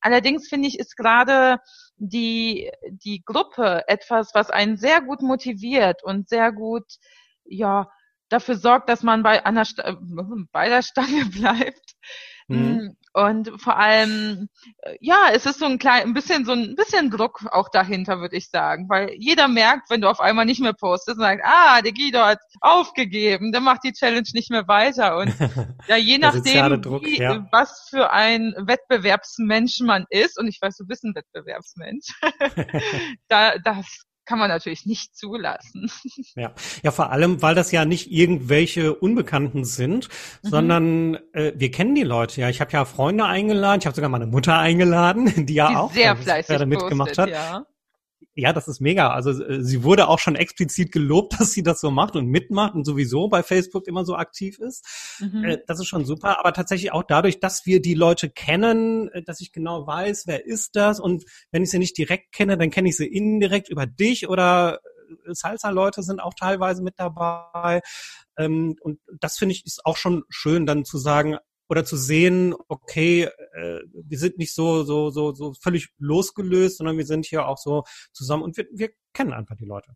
Allerdings 0.00 0.48
finde 0.48 0.68
ich, 0.68 0.78
ist 0.78 0.96
gerade 0.96 1.58
die, 1.98 2.70
die 2.90 3.22
Gruppe 3.24 3.84
etwas, 3.88 4.34
was 4.34 4.50
einen 4.50 4.76
sehr 4.76 5.00
gut 5.00 5.22
motiviert 5.22 6.02
und 6.04 6.28
sehr 6.28 6.52
gut, 6.52 6.84
ja, 7.44 7.90
dafür 8.28 8.56
sorgt, 8.56 8.88
dass 8.88 9.02
man 9.02 9.22
bei 9.22 9.44
einer, 9.44 9.66
bei 10.52 10.68
der 10.68 10.82
Stange 10.82 11.24
bleibt. 11.32 11.94
Mhm. 12.48 12.58
Mm, 12.58 12.96
und 13.12 13.60
vor 13.60 13.76
allem, 13.76 14.48
äh, 14.82 14.96
ja, 15.00 15.28
es 15.32 15.44
ist 15.44 15.58
so 15.58 15.66
ein 15.66 15.78
klein, 15.78 16.02
ein 16.02 16.14
bisschen 16.14 16.44
so 16.44 16.52
ein 16.52 16.74
bisschen 16.76 17.10
Druck 17.10 17.44
auch 17.50 17.68
dahinter, 17.68 18.20
würde 18.20 18.36
ich 18.36 18.48
sagen, 18.48 18.88
weil 18.88 19.12
jeder 19.18 19.48
merkt, 19.48 19.90
wenn 19.90 20.00
du 20.00 20.08
auf 20.08 20.20
einmal 20.20 20.44
nicht 20.44 20.60
mehr 20.60 20.72
postest 20.72 21.18
und 21.18 21.24
sagst, 21.24 21.44
ah, 21.44 21.82
der 21.82 21.92
Guido 21.92 22.20
hat 22.20 22.38
aufgegeben, 22.60 23.52
der 23.52 23.60
macht 23.60 23.84
die 23.84 23.92
Challenge 23.92 24.28
nicht 24.32 24.50
mehr 24.50 24.66
weiter 24.68 25.18
und 25.18 25.34
ja, 25.88 25.96
je 25.96 26.18
nachdem, 26.18 26.80
Druck, 26.80 27.04
wie, 27.04 27.18
ja. 27.18 27.46
was 27.50 27.88
für 27.90 28.12
ein 28.12 28.54
Wettbewerbsmensch 28.56 29.80
man 29.80 30.06
ist 30.10 30.38
und 30.38 30.46
ich 30.46 30.60
weiß, 30.60 30.76
du 30.76 30.86
bist 30.86 31.04
ein 31.04 31.14
Wettbewerbsmensch, 31.14 32.06
da, 33.28 33.58
das 33.58 34.07
kann 34.28 34.38
man 34.38 34.50
natürlich 34.50 34.84
nicht 34.84 35.16
zulassen. 35.16 35.90
Ja, 36.36 36.52
ja, 36.82 36.90
vor 36.90 37.10
allem, 37.10 37.42
weil 37.42 37.54
das 37.54 37.72
ja 37.72 37.84
nicht 37.84 38.12
irgendwelche 38.12 38.94
Unbekannten 38.94 39.64
sind, 39.64 40.08
mhm. 40.42 40.48
sondern 40.48 41.14
äh, 41.32 41.52
wir 41.56 41.70
kennen 41.70 41.94
die 41.94 42.02
Leute 42.02 42.40
ja. 42.40 42.48
Ich 42.48 42.60
habe 42.60 42.70
ja 42.72 42.84
Freunde 42.84 43.24
eingeladen, 43.24 43.80
ich 43.80 43.86
habe 43.86 43.96
sogar 43.96 44.10
meine 44.10 44.26
Mutter 44.26 44.58
eingeladen, 44.58 45.32
die 45.46 45.54
ja 45.54 45.70
die 45.70 45.76
auch 45.76 45.92
sehr 45.92 46.16
fleißig 46.16 46.66
mitgemacht 46.66 47.16
hat. 47.18 47.30
Ja. 47.30 47.66
Ja, 48.40 48.52
das 48.52 48.68
ist 48.68 48.80
mega. 48.80 49.10
Also 49.10 49.30
äh, 49.42 49.64
sie 49.64 49.82
wurde 49.82 50.06
auch 50.06 50.20
schon 50.20 50.36
explizit 50.36 50.92
gelobt, 50.92 51.34
dass 51.40 51.50
sie 51.50 51.64
das 51.64 51.80
so 51.80 51.90
macht 51.90 52.14
und 52.14 52.26
mitmacht 52.26 52.74
und 52.76 52.84
sowieso 52.84 53.26
bei 53.28 53.42
Facebook 53.42 53.88
immer 53.88 54.04
so 54.04 54.14
aktiv 54.14 54.60
ist. 54.60 54.86
Mhm. 55.18 55.44
Äh, 55.44 55.58
das 55.66 55.80
ist 55.80 55.88
schon 55.88 56.04
super. 56.04 56.38
Aber 56.38 56.52
tatsächlich 56.52 56.92
auch 56.92 57.02
dadurch, 57.02 57.40
dass 57.40 57.66
wir 57.66 57.82
die 57.82 57.94
Leute 57.94 58.30
kennen, 58.30 59.08
äh, 59.08 59.24
dass 59.24 59.40
ich 59.40 59.50
genau 59.50 59.88
weiß, 59.88 60.28
wer 60.28 60.46
ist 60.46 60.76
das. 60.76 61.00
Und 61.00 61.24
wenn 61.50 61.64
ich 61.64 61.70
sie 61.72 61.80
nicht 61.80 61.98
direkt 61.98 62.30
kenne, 62.30 62.56
dann 62.56 62.70
kenne 62.70 62.90
ich 62.90 62.96
sie 62.96 63.08
indirekt 63.08 63.70
über 63.70 63.86
dich 63.86 64.28
oder 64.28 64.78
Salsa-Leute 65.26 66.04
sind 66.04 66.20
auch 66.20 66.34
teilweise 66.34 66.80
mit 66.80 66.94
dabei. 66.96 67.80
Ähm, 68.36 68.76
und 68.80 69.00
das 69.20 69.36
finde 69.36 69.54
ich 69.56 69.66
ist 69.66 69.84
auch 69.84 69.96
schon 69.96 70.22
schön, 70.28 70.64
dann 70.64 70.84
zu 70.84 70.96
sagen, 70.96 71.38
oder 71.68 71.84
zu 71.84 71.96
sehen, 71.96 72.54
okay, 72.68 73.24
äh, 73.54 73.80
wir 73.92 74.18
sind 74.18 74.38
nicht 74.38 74.54
so 74.54 74.84
so 74.84 75.10
so 75.10 75.32
so 75.32 75.54
völlig 75.54 75.88
losgelöst, 75.98 76.78
sondern 76.78 76.96
wir 76.96 77.06
sind 77.06 77.26
hier 77.26 77.46
auch 77.46 77.58
so 77.58 77.84
zusammen 78.12 78.42
und 78.42 78.56
wir, 78.56 78.66
wir 78.72 78.90
kennen 79.12 79.32
einfach 79.32 79.56
die 79.56 79.66
Leute. 79.66 79.92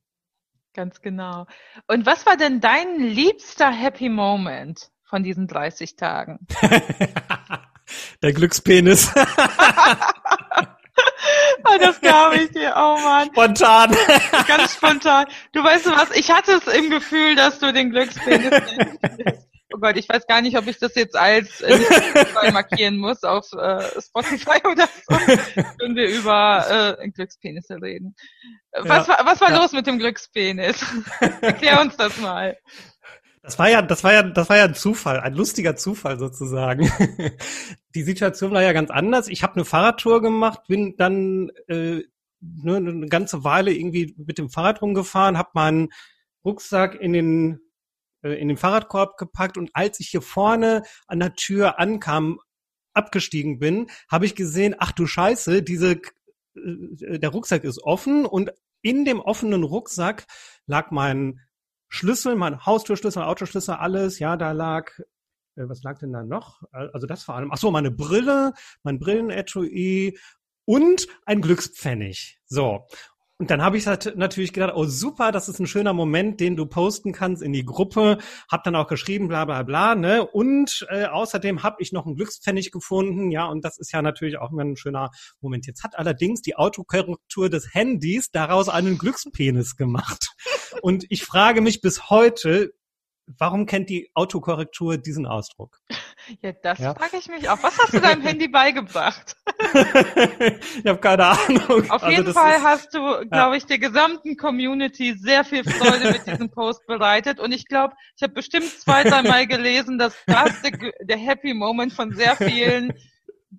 Ganz 0.75 1.01
genau. 1.03 1.47
Und 1.87 2.07
was 2.07 2.25
war 2.25 2.37
denn 2.37 2.61
dein 2.61 2.99
liebster 2.99 3.71
Happy 3.71 4.09
Moment 4.09 4.91
von 5.05 5.23
diesen 5.23 5.47
30 5.47 5.97
Tagen? 5.97 6.47
Der 8.23 8.33
Glückspenis. 8.33 9.13
Oh, 11.65 11.79
das 11.79 12.01
glaube 12.01 12.37
ich 12.37 12.51
dir, 12.51 12.75
oh 12.77 12.99
Mann. 13.03 13.29
Spontan. 13.29 13.97
Ganz 14.47 14.75
spontan. 14.75 15.27
Du 15.53 15.63
weißt 15.63 15.87
was, 15.87 16.11
ich 16.17 16.31
hatte 16.31 16.53
es 16.53 16.67
im 16.67 16.91
Gefühl, 16.91 17.37
dass 17.37 17.59
du 17.61 17.73
den 17.73 17.91
Glückspenis 17.91 18.51
nennst. 18.51 19.49
Gott, 19.83 19.97
ich 19.97 20.09
weiß 20.09 20.29
gar 20.29 20.41
nicht, 20.41 20.57
ob 20.57 20.69
ich 20.69 20.79
das 20.79 20.95
jetzt 20.95 21.17
als 21.17 21.61
äh, 21.61 21.77
markieren 22.53 22.99
muss 22.99 23.25
auf 23.25 23.53
äh, 23.53 24.01
Spotify 24.01 24.61
oder 24.65 24.87
so, 24.87 25.17
wenn 25.81 25.97
wir 25.97 26.09
über 26.09 26.97
äh, 27.01 27.11
Glückspenisse 27.11 27.83
reden. 27.83 28.15
Was, 28.71 29.09
ja, 29.09 29.19
war, 29.19 29.27
was 29.27 29.41
war 29.41 29.51
ja. 29.51 29.61
los 29.61 29.73
mit 29.73 29.89
dem 29.89 29.99
Glückspenis? 29.99 30.87
Erklär 31.41 31.81
uns 31.81 31.97
das 31.97 32.17
mal. 32.21 32.57
Das 33.43 33.59
war 33.59 33.69
ja, 33.69 33.83
das 33.83 34.05
war 34.05 34.13
ja, 34.13 34.23
das 34.23 34.49
war 34.49 34.57
ja 34.57 34.65
ein 34.65 34.75
Zufall, 34.75 35.19
ein 35.19 35.35
lustiger 35.35 35.75
Zufall 35.75 36.17
sozusagen. 36.17 36.89
Die 37.97 38.03
Situation 38.05 38.53
war 38.53 38.63
ja 38.63 38.73
ganz 38.73 38.91
anders. 38.91 39.27
Ich 39.27 39.43
habe 39.43 39.55
eine 39.57 39.65
Fahrradtour 39.65 40.23
gemacht, 40.23 40.61
bin 40.69 40.95
dann 40.97 41.51
äh, 41.67 42.03
ne, 42.41 42.77
eine 42.77 43.07
ganze 43.09 43.43
Weile 43.43 43.73
irgendwie 43.73 44.15
mit 44.17 44.39
dem 44.39 44.49
Fahrrad 44.49 44.81
rumgefahren, 44.81 45.39
habe 45.39 45.51
meinen 45.55 45.89
Rucksack 46.45 46.95
in 46.95 47.13
den 47.13 47.55
äh, 47.55 47.72
in 48.23 48.49
den 48.49 48.57
Fahrradkorb 48.57 49.17
gepackt 49.17 49.57
und 49.57 49.71
als 49.75 50.01
ich 50.01 50.09
hier 50.09 50.23
vorne 50.23 50.83
an 51.07 51.21
der 51.21 51.35
Tür 51.35 51.79
ankam, 51.79 52.39
abgestiegen 52.95 53.59
bin, 53.59 53.89
habe 54.11 54.27
ich 54.27 54.35
gesehen, 54.35 54.75
ach 54.79 54.93
du 54.93 55.07
Scheiße, 55.07 55.63
diese 55.63 56.01
äh, 56.55 57.19
der 57.19 57.31
Rucksack 57.31 57.65
ist 57.65 57.83
offen 57.83 58.27
und 58.27 58.53
in 58.83 59.05
dem 59.05 59.21
offenen 59.21 59.63
Rucksack 59.63 60.27
lag 60.67 60.91
mein 60.91 61.41
Schlüssel, 61.89 62.37
mein 62.37 62.65
Haustürschlüssel, 62.65 63.23
Autoschlüssel, 63.23 63.75
alles. 63.75 64.19
Ja, 64.19 64.37
da 64.37 64.53
lag, 64.53 64.91
äh, 65.57 65.69
was 65.69 65.83
lag 65.83 65.99
denn 65.99 66.13
da 66.13 66.25
noch? 66.25 66.63
Also 66.73 67.07
das 67.07 67.23
vor 67.23 67.37
allem. 67.37 67.51
Ach 67.53 67.59
so, 67.59 67.71
meine 67.71 67.91
Brille, 67.91 68.53
mein 68.83 68.99
Brillenetui 68.99 70.19
und 70.65 71.07
ein 71.27 71.41
Glückspfennig. 71.41 72.41
So. 72.47 72.87
Und 73.43 73.51
dann 73.51 73.61
habe 73.61 73.77
ich 73.77 73.89
halt 73.89 74.15
natürlich 74.17 74.53
gedacht, 74.53 74.75
oh 74.77 74.85
super, 74.85 75.33
das 75.33 75.49
ist 75.49 75.59
ein 75.59 75.67
schöner 75.67 75.93
Moment, 75.93 76.39
den 76.39 76.55
du 76.55 76.65
posten 76.65 77.11
kannst 77.11 77.43
in 77.43 77.53
die 77.53 77.65
Gruppe. 77.65 78.19
Hab 78.49 78.63
dann 78.63 78.77
auch 78.77 78.87
geschrieben, 78.87 79.27
bla 79.27 79.45
bla 79.45 79.65
bla. 79.65 79.97
Ne? 79.97 80.25
Und 80.25 80.87
äh, 80.91 81.07
außerdem 81.07 81.65
habe 81.65 81.79
ich 81.81 81.91
noch 81.91 82.07
einen 82.07 82.15
Glückspfennig 82.15 82.71
gefunden. 82.71 83.33
Ja, 83.33 83.47
und 83.47 83.65
das 83.65 83.81
ist 83.81 83.91
ja 83.91 84.01
natürlich 84.01 84.39
auch 84.39 84.53
immer 84.53 84.63
ein 84.63 84.77
schöner 84.77 85.11
Moment. 85.41 85.67
Jetzt 85.67 85.83
hat 85.83 85.99
allerdings 85.99 86.41
die 86.43 86.55
Autokorrektur 86.55 87.51
des 87.51 87.75
Handys 87.75 88.31
daraus 88.31 88.69
einen 88.69 88.97
Glückspenis 88.97 89.75
gemacht. 89.75 90.29
Und 90.81 91.05
ich 91.11 91.25
frage 91.25 91.63
mich 91.63 91.81
bis 91.81 92.11
heute, 92.11 92.73
Warum 93.27 93.67
kennt 93.67 93.89
die 93.89 94.11
Autokorrektur 94.15 94.99
diesen 94.99 95.27
Ausdruck? 95.27 95.79
Ja, 96.41 96.53
das 96.53 96.79
ja? 96.79 96.95
frage 96.95 97.17
ich 97.19 97.29
mich 97.29 97.49
auch. 97.49 97.63
Was 97.63 97.79
hast 97.79 97.95
du 97.95 98.01
deinem 98.01 98.23
Handy 98.23 98.49
beigebracht? 98.49 99.37
ich 99.75 100.87
habe 100.87 100.99
keine 100.99 101.27
Ahnung. 101.27 101.91
Auf 101.91 102.03
also 102.03 102.09
jeden 102.09 102.33
Fall 102.33 102.57
ist, 102.57 102.63
hast 102.63 102.95
du, 102.95 103.01
glaube 103.01 103.31
ja. 103.31 103.55
ich, 103.55 103.67
der 103.67 103.79
gesamten 103.79 104.37
Community 104.37 105.15
sehr 105.19 105.45
viel 105.45 105.65
Freude 105.65 106.13
mit 106.13 106.27
diesem 106.27 106.51
Post 106.51 106.87
bereitet. 106.87 107.41
Und 107.41 107.53
ich 107.53 107.67
glaube, 107.67 107.95
ich 108.17 108.23
habe 108.23 108.35
bestimmt 108.35 108.69
zwei, 108.69 109.03
dreimal 109.05 109.47
gelesen, 109.47 109.99
dass 109.99 110.15
das 110.27 110.63
der, 110.63 110.93
der 111.01 111.19
Happy 111.19 111.55
Moment 111.55 111.93
von 111.93 112.13
sehr 112.13 112.37
vielen 112.37 112.93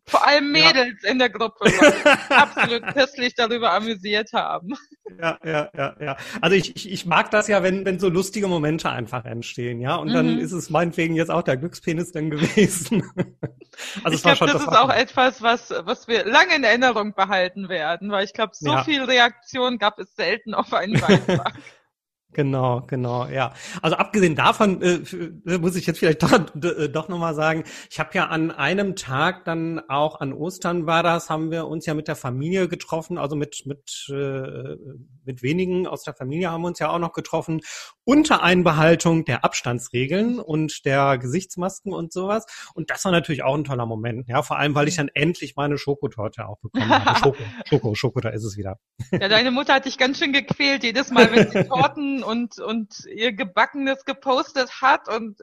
vor 0.06 0.28
allem 0.28 0.52
Mädels 0.52 1.02
ja. 1.04 1.12
in 1.12 1.20
der 1.20 1.30
Gruppe 1.30 1.66
absolut 2.30 2.86
köstlich 2.94 3.36
darüber 3.36 3.74
amüsiert 3.74 4.34
haben. 4.34 4.74
Ja, 5.20 5.38
ja, 5.44 5.70
ja, 5.78 5.96
ja. 6.00 6.18
Also 6.42 6.56
ich, 6.56 6.76
ich, 6.76 6.92
ich 6.92 7.06
mag 7.06 7.32
das 7.32 7.48
ja, 7.48 7.64
wenn, 7.64 7.86
wenn 7.86 8.00
so 8.00 8.10
lustige 8.10 8.48
Momente 8.48 8.90
einfach 8.90 9.26
entstehen, 9.26 9.80
ja. 9.80 9.96
Und 9.96 10.10
mhm. 10.10 10.14
dann 10.14 10.40
ist 10.40 10.52
es 10.52 10.70
meinetwegen 10.70 11.16
jetzt 11.16 11.30
auch 11.30 11.44
der 11.44 11.58
Glückspenis 11.58 12.12
dann 12.12 12.30
gewesen. 12.30 13.04
also 14.04 14.16
ich 14.16 14.24
glaube, 14.24 14.40
das, 14.40 14.54
das 14.54 14.62
ist 14.64 14.78
auch 14.78 14.94
etwas, 14.94 15.42
was, 15.42 15.74
was 15.84 16.08
wir 16.08 16.26
lange 16.26 16.56
in 16.56 16.64
Erinnerung 16.64 17.14
behalten 17.14 17.70
werden, 17.70 18.12
weil 18.12 18.26
ich 18.26 18.34
glaube, 18.34 18.52
so 18.54 18.72
ja. 18.72 18.84
viel 18.84 19.04
Reaktion 19.04 19.78
gab 19.78 20.00
es 20.00 20.16
selten 20.16 20.54
auf 20.54 20.74
einen 20.74 21.00
Beitrag. 21.00 21.54
Genau, 22.34 22.82
genau, 22.88 23.28
ja. 23.28 23.54
Also 23.82 23.96
abgesehen 23.98 24.36
davon 24.36 24.82
äh, 24.82 25.00
äh 25.46 25.58
muss 25.58 25.75
ich 25.75 25.86
jetzt 25.86 26.00
vielleicht 26.00 26.24
doch, 26.24 26.32
äh, 26.63 26.90
doch 26.90 27.10
nochmal 27.10 27.36
sagen, 27.36 27.63
ich 27.90 28.00
habe 28.00 28.10
ja 28.13 28.25
an 28.28 28.52
einem 28.52 28.96
Tag 28.96 29.46
dann 29.46 29.82
auch 29.90 30.20
an 30.20 30.34
Ostern 30.34 30.86
war 30.86 31.04
das, 31.04 31.30
haben 31.30 31.52
wir 31.52 31.68
uns 31.68 31.86
ja 31.86 31.94
mit 31.94 32.08
der 32.08 32.16
Familie 32.16 32.68
getroffen, 32.68 33.18
also 33.18 33.36
mit 33.36 33.63
mit 33.66 34.08
äh, 34.10 34.75
mit 35.25 35.44
wenigen 35.44 35.88
aus 35.88 36.04
der 36.04 36.13
Familie 36.13 36.52
haben 36.52 36.62
wir 36.62 36.68
uns 36.68 36.80
ja 36.80 36.90
auch 36.90 37.00
noch 37.00 37.13
getroffen, 37.13 37.62
unter 38.06 38.44
Einbehaltung 38.44 39.25
der 39.25 39.46
Abstandsregeln 39.46 40.40
und 40.40 40.86
der 40.86 41.18
Gesichtsmasken 41.18 41.94
und 41.94 42.12
sowas. 42.12 42.46
Und 42.74 42.90
das 42.90 43.06
war 43.06 43.12
natürlich 43.12 43.44
auch 43.44 43.56
ein 43.56 43.63
toller 43.63 43.86
Moment, 43.86 44.28
ja, 44.28 44.42
vor 44.42 44.58
allem 44.58 44.75
weil 44.75 44.88
ich 44.88 44.96
dann 44.96 45.10
endlich 45.13 45.56
meine 45.56 45.78
Schokotorte 45.78 46.48
auch 46.48 46.60
bekommen 46.60 46.90
habe. 46.90 47.20
Schoko, 47.24 47.44
Schoko, 47.66 47.96
Schoko, 47.96 48.20
da 48.20 48.30
ist 48.30 48.44
es 48.44 48.58
wieder. 48.58 48.80
Ja, 49.12 49.28
deine 49.28 49.52
Mutter 49.52 49.75
hat 49.75 49.86
dich 49.86 49.98
ganz 49.98 50.20
schön 50.20 50.34
gequält 50.34 50.84
jedes 50.84 51.12
Mal, 51.12 51.32
wenn 51.32 51.50
sie 51.50 51.63
Torten 51.68 52.23
und, 52.24 52.60
und 52.60 53.06
ihr 53.06 53.34
Gebackenes 53.34 54.06
gepostet 54.06 54.82
hat 54.82 55.08
und, 55.08 55.42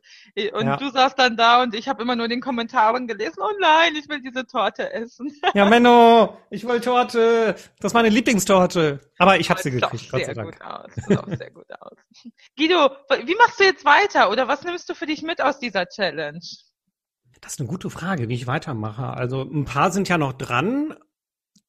und 0.52 0.66
ja. 0.66 0.76
du 0.76 0.90
saßt 0.90 1.18
dann 1.18 1.36
da 1.36 1.62
und 1.62 1.74
ich 1.74 1.88
habe 1.88 2.02
immer 2.02 2.16
nur 2.16 2.26
in 2.26 2.30
den 2.30 2.40
Kommentaren 2.40 3.06
gelesen, 3.06 3.36
oh 3.38 3.52
nein, 3.60 3.94
ich 3.96 4.08
will 4.08 4.20
diese 4.20 4.46
Torte 4.46 4.92
essen. 4.92 5.32
Ja, 5.54 5.64
Menno, 5.64 6.36
ich 6.50 6.66
will 6.66 6.80
Torte. 6.80 7.54
Das 7.80 7.90
ist 7.90 7.94
meine 7.94 8.08
Lieblingstorte. 8.08 9.00
Aber 9.18 9.38
ich 9.38 9.50
habe 9.50 9.60
sie 9.60 9.70
gekriegt, 9.70 10.10
Gott 10.10 10.24
sei 10.24 10.34
Dank. 10.34 10.52
Gut 10.52 10.62
aus. 10.62 10.90
Das 10.94 11.38
sehr 11.38 11.50
gut 11.50 11.70
aus. 11.80 11.96
Guido, 12.56 12.90
wie 13.24 13.34
machst 13.34 13.58
du 13.58 13.64
jetzt 13.64 13.84
weiter 13.84 14.30
oder 14.30 14.48
was 14.48 14.62
nimmst 14.62 14.88
du 14.88 14.94
für 14.94 15.06
dich 15.06 15.22
mit 15.22 15.42
aus 15.42 15.58
dieser 15.58 15.86
Challenge? 15.86 16.40
Das 17.40 17.52
ist 17.52 17.60
eine 17.60 17.68
gute 17.68 17.90
Frage, 17.90 18.28
wie 18.28 18.34
ich 18.34 18.46
weitermache. 18.46 19.06
Also 19.06 19.42
ein 19.42 19.64
paar 19.64 19.90
sind 19.90 20.08
ja 20.08 20.18
noch 20.18 20.34
dran, 20.34 20.94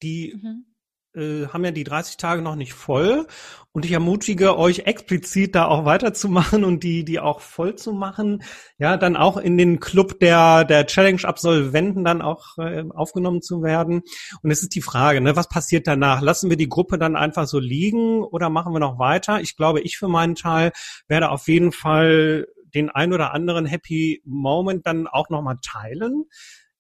die 0.02 0.40
mhm 0.42 0.71
äh, 1.16 1.48
haben 1.48 1.66
ja 1.66 1.72
die 1.72 1.84
30 1.84 2.18
Tage 2.18 2.42
noch 2.42 2.56
nicht 2.56 2.74
voll 2.74 3.28
und 3.72 3.86
ich 3.86 3.92
ermutige 3.92 4.58
euch 4.58 4.80
explizit 4.80 5.56
da 5.56 5.66
auch 5.66 5.86
weiterzumachen 5.86 6.64
und 6.64 6.84
die 6.84 7.04
die 7.04 7.20
auch 7.20 7.42
voll 7.42 7.76
zu 7.76 7.94
machen, 7.94 8.44
ja, 8.78 8.98
dann 8.98 9.16
auch 9.16 9.38
in 9.38 9.58
den 9.58 9.80
Club 9.80 10.20
der 10.20 10.66
der 10.66 10.86
Challenge 10.88 11.24
Absolventen 11.24 12.04
dann 12.04 12.22
auch 12.22 12.58
äh, 12.58 12.84
aufgenommen 12.90 13.42
zu 13.42 13.62
werden 13.62 14.02
und 14.42 14.52
es 14.52 14.62
ist 14.62 14.76
die 14.76 14.82
Frage, 14.82 15.22
ne, 15.22 15.36
was 15.36 15.50
passiert 15.50 15.88
danach? 15.88 16.22
Lassen 16.22 16.50
wir 16.50 16.58
die 16.58 16.70
Gruppe 16.70 16.98
dann 16.98 17.16
einfach 17.16 17.48
so 17.48 17.60
liegen 17.60 18.24
oder 18.24 18.50
machen 18.50 18.74
wir 18.74 18.80
noch 18.80 19.00
weiter? 19.00 19.42
Ich 19.42 19.56
glaube, 19.56 19.82
ich 19.82 19.98
für 19.98 20.08
meinen 20.08 20.36
Teil 20.36 20.72
werde 21.08 21.30
auf 21.30 21.48
jeden 21.48 21.72
Fall 21.72 22.48
den 22.74 22.90
ein 22.90 23.14
oder 23.14 23.34
anderen 23.34 23.66
Happy 23.66 24.22
Moment 24.26 24.86
dann 24.88 25.08
auch 25.08 25.30
nochmal 25.30 25.58
teilen. 25.62 26.26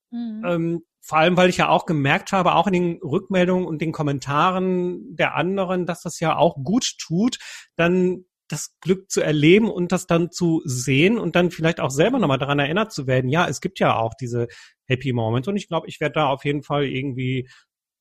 Mhm. 0.09 0.43
Ähm, 0.45 0.81
vor 1.01 1.17
allem, 1.17 1.35
weil 1.35 1.49
ich 1.49 1.57
ja 1.57 1.69
auch 1.69 1.85
gemerkt 1.85 2.31
habe, 2.31 2.55
auch 2.55 2.67
in 2.67 2.73
den 2.73 2.99
Rückmeldungen 3.01 3.65
und 3.65 3.81
den 3.81 3.91
Kommentaren 3.91 5.15
der 5.15 5.35
anderen, 5.35 5.85
dass 5.85 6.01
das 6.01 6.19
ja 6.19 6.37
auch 6.37 6.55
gut 6.63 6.97
tut, 6.99 7.39
dann 7.75 8.25
das 8.47 8.75
Glück 8.81 9.09
zu 9.09 9.21
erleben 9.21 9.69
und 9.69 9.91
das 9.91 10.07
dann 10.07 10.31
zu 10.31 10.61
sehen 10.65 11.17
und 11.17 11.35
dann 11.35 11.51
vielleicht 11.51 11.79
auch 11.79 11.89
selber 11.89 12.19
nochmal 12.19 12.37
daran 12.37 12.59
erinnert 12.59 12.91
zu 12.91 13.07
werden. 13.07 13.29
Ja, 13.29 13.47
es 13.47 13.61
gibt 13.61 13.79
ja 13.79 13.95
auch 13.95 14.13
diese 14.13 14.47
Happy 14.87 15.13
Moments 15.13 15.47
und 15.47 15.55
ich 15.55 15.67
glaube, 15.67 15.87
ich 15.87 15.99
werde 15.99 16.13
da 16.13 16.27
auf 16.27 16.45
jeden 16.45 16.63
Fall 16.63 16.85
irgendwie 16.85 17.49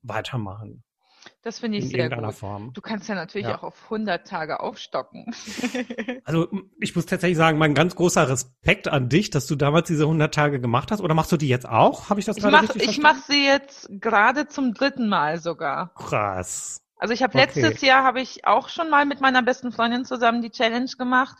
weitermachen. 0.02 0.82
Das 1.42 1.58
finde 1.58 1.78
ich 1.78 1.88
sehr 1.88 2.10
gut. 2.10 2.34
Form. 2.34 2.72
Du 2.74 2.82
kannst 2.82 3.08
ja 3.08 3.14
natürlich 3.14 3.46
ja. 3.46 3.56
auch 3.56 3.62
auf 3.62 3.84
100 3.84 4.26
Tage 4.26 4.60
aufstocken. 4.60 5.24
also 6.24 6.48
ich 6.78 6.94
muss 6.94 7.06
tatsächlich 7.06 7.38
sagen, 7.38 7.56
mein 7.56 7.74
ganz 7.74 7.96
großer 7.96 8.28
Respekt 8.28 8.88
an 8.88 9.08
dich, 9.08 9.30
dass 9.30 9.46
du 9.46 9.56
damals 9.56 9.88
diese 9.88 10.04
100 10.04 10.34
Tage 10.34 10.60
gemacht 10.60 10.90
hast. 10.90 11.00
Oder 11.00 11.14
machst 11.14 11.32
du 11.32 11.38
die 11.38 11.48
jetzt 11.48 11.66
auch? 11.66 12.10
Habe 12.10 12.20
ich 12.20 12.26
das 12.26 12.36
gerade 12.36 12.52
mach, 12.52 12.62
richtig 12.74 12.90
Ich 12.90 12.98
mache 13.00 13.22
sie 13.26 13.46
jetzt 13.46 13.88
gerade 13.90 14.48
zum 14.48 14.74
dritten 14.74 15.08
Mal 15.08 15.40
sogar. 15.40 15.94
Krass. 15.94 16.82
Also 16.96 17.14
ich 17.14 17.22
habe 17.22 17.38
okay. 17.38 17.60
letztes 17.60 17.80
Jahr 17.80 18.04
habe 18.04 18.20
ich 18.20 18.46
auch 18.46 18.68
schon 18.68 18.90
mal 18.90 19.06
mit 19.06 19.22
meiner 19.22 19.42
besten 19.42 19.72
Freundin 19.72 20.04
zusammen 20.04 20.42
die 20.42 20.50
Challenge 20.50 20.90
gemacht. 20.98 21.38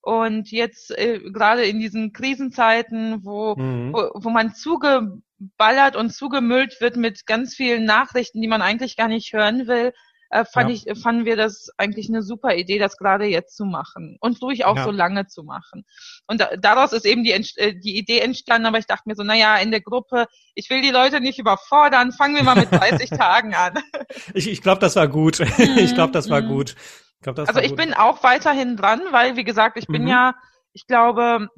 Und 0.00 0.50
jetzt 0.52 0.96
äh, 0.96 1.18
gerade 1.18 1.64
in 1.64 1.80
diesen 1.80 2.12
Krisenzeiten, 2.12 3.24
wo, 3.24 3.56
mhm. 3.56 3.92
wo, 3.92 4.10
wo 4.14 4.30
man 4.30 4.54
zuge 4.54 5.20
zugeballert 5.40 5.96
und 5.96 6.10
zugemüllt 6.10 6.80
wird 6.80 6.96
mit 6.96 7.26
ganz 7.26 7.54
vielen 7.54 7.84
Nachrichten, 7.84 8.40
die 8.40 8.48
man 8.48 8.62
eigentlich 8.62 8.96
gar 8.96 9.08
nicht 9.08 9.32
hören 9.32 9.66
will, 9.66 9.92
äh, 10.32 10.44
fand 10.44 10.70
ja. 10.70 10.92
ich, 10.92 11.02
fanden 11.02 11.24
wir 11.24 11.36
das 11.36 11.70
eigentlich 11.76 12.08
eine 12.08 12.22
super 12.22 12.54
Idee, 12.54 12.78
das 12.78 12.96
gerade 12.96 13.24
jetzt 13.24 13.56
zu 13.56 13.64
machen 13.64 14.16
und 14.20 14.40
ruhig 14.40 14.64
auch 14.64 14.76
ja. 14.76 14.84
so 14.84 14.92
lange 14.92 15.26
zu 15.26 15.42
machen. 15.42 15.84
Und 16.28 16.40
da, 16.40 16.56
daraus 16.56 16.92
ist 16.92 17.04
eben 17.04 17.24
die, 17.24 17.32
äh, 17.32 17.74
die 17.74 17.98
Idee 17.98 18.20
entstanden, 18.20 18.66
aber 18.66 18.78
ich 18.78 18.86
dachte 18.86 19.04
mir 19.06 19.16
so, 19.16 19.24
naja, 19.24 19.56
in 19.56 19.72
der 19.72 19.80
Gruppe, 19.80 20.26
ich 20.54 20.70
will 20.70 20.82
die 20.82 20.90
Leute 20.90 21.20
nicht 21.20 21.40
überfordern, 21.40 22.12
fangen 22.12 22.36
wir 22.36 22.44
mal 22.44 22.54
mit 22.54 22.70
30 22.70 23.10
Tagen 23.18 23.54
an. 23.54 23.74
Ich, 24.34 24.48
ich 24.48 24.62
glaube, 24.62 24.80
das 24.80 24.94
war 24.94 25.08
gut. 25.08 25.40
ich 25.58 25.94
glaube, 25.94 26.12
das 26.12 26.30
war 26.30 26.42
mhm. 26.42 26.48
gut. 26.48 26.76
Ich 27.16 27.22
glaub, 27.22 27.34
das 27.34 27.48
also 27.48 27.58
war 27.58 27.64
ich 27.64 27.70
gut. 27.70 27.78
bin 27.78 27.92
auch 27.92 28.22
weiterhin 28.22 28.76
dran, 28.76 29.02
weil, 29.10 29.36
wie 29.36 29.44
gesagt, 29.44 29.76
ich 29.78 29.88
bin 29.88 30.02
mhm. 30.02 30.08
ja, 30.08 30.34
ich 30.72 30.86
glaube, 30.86 31.48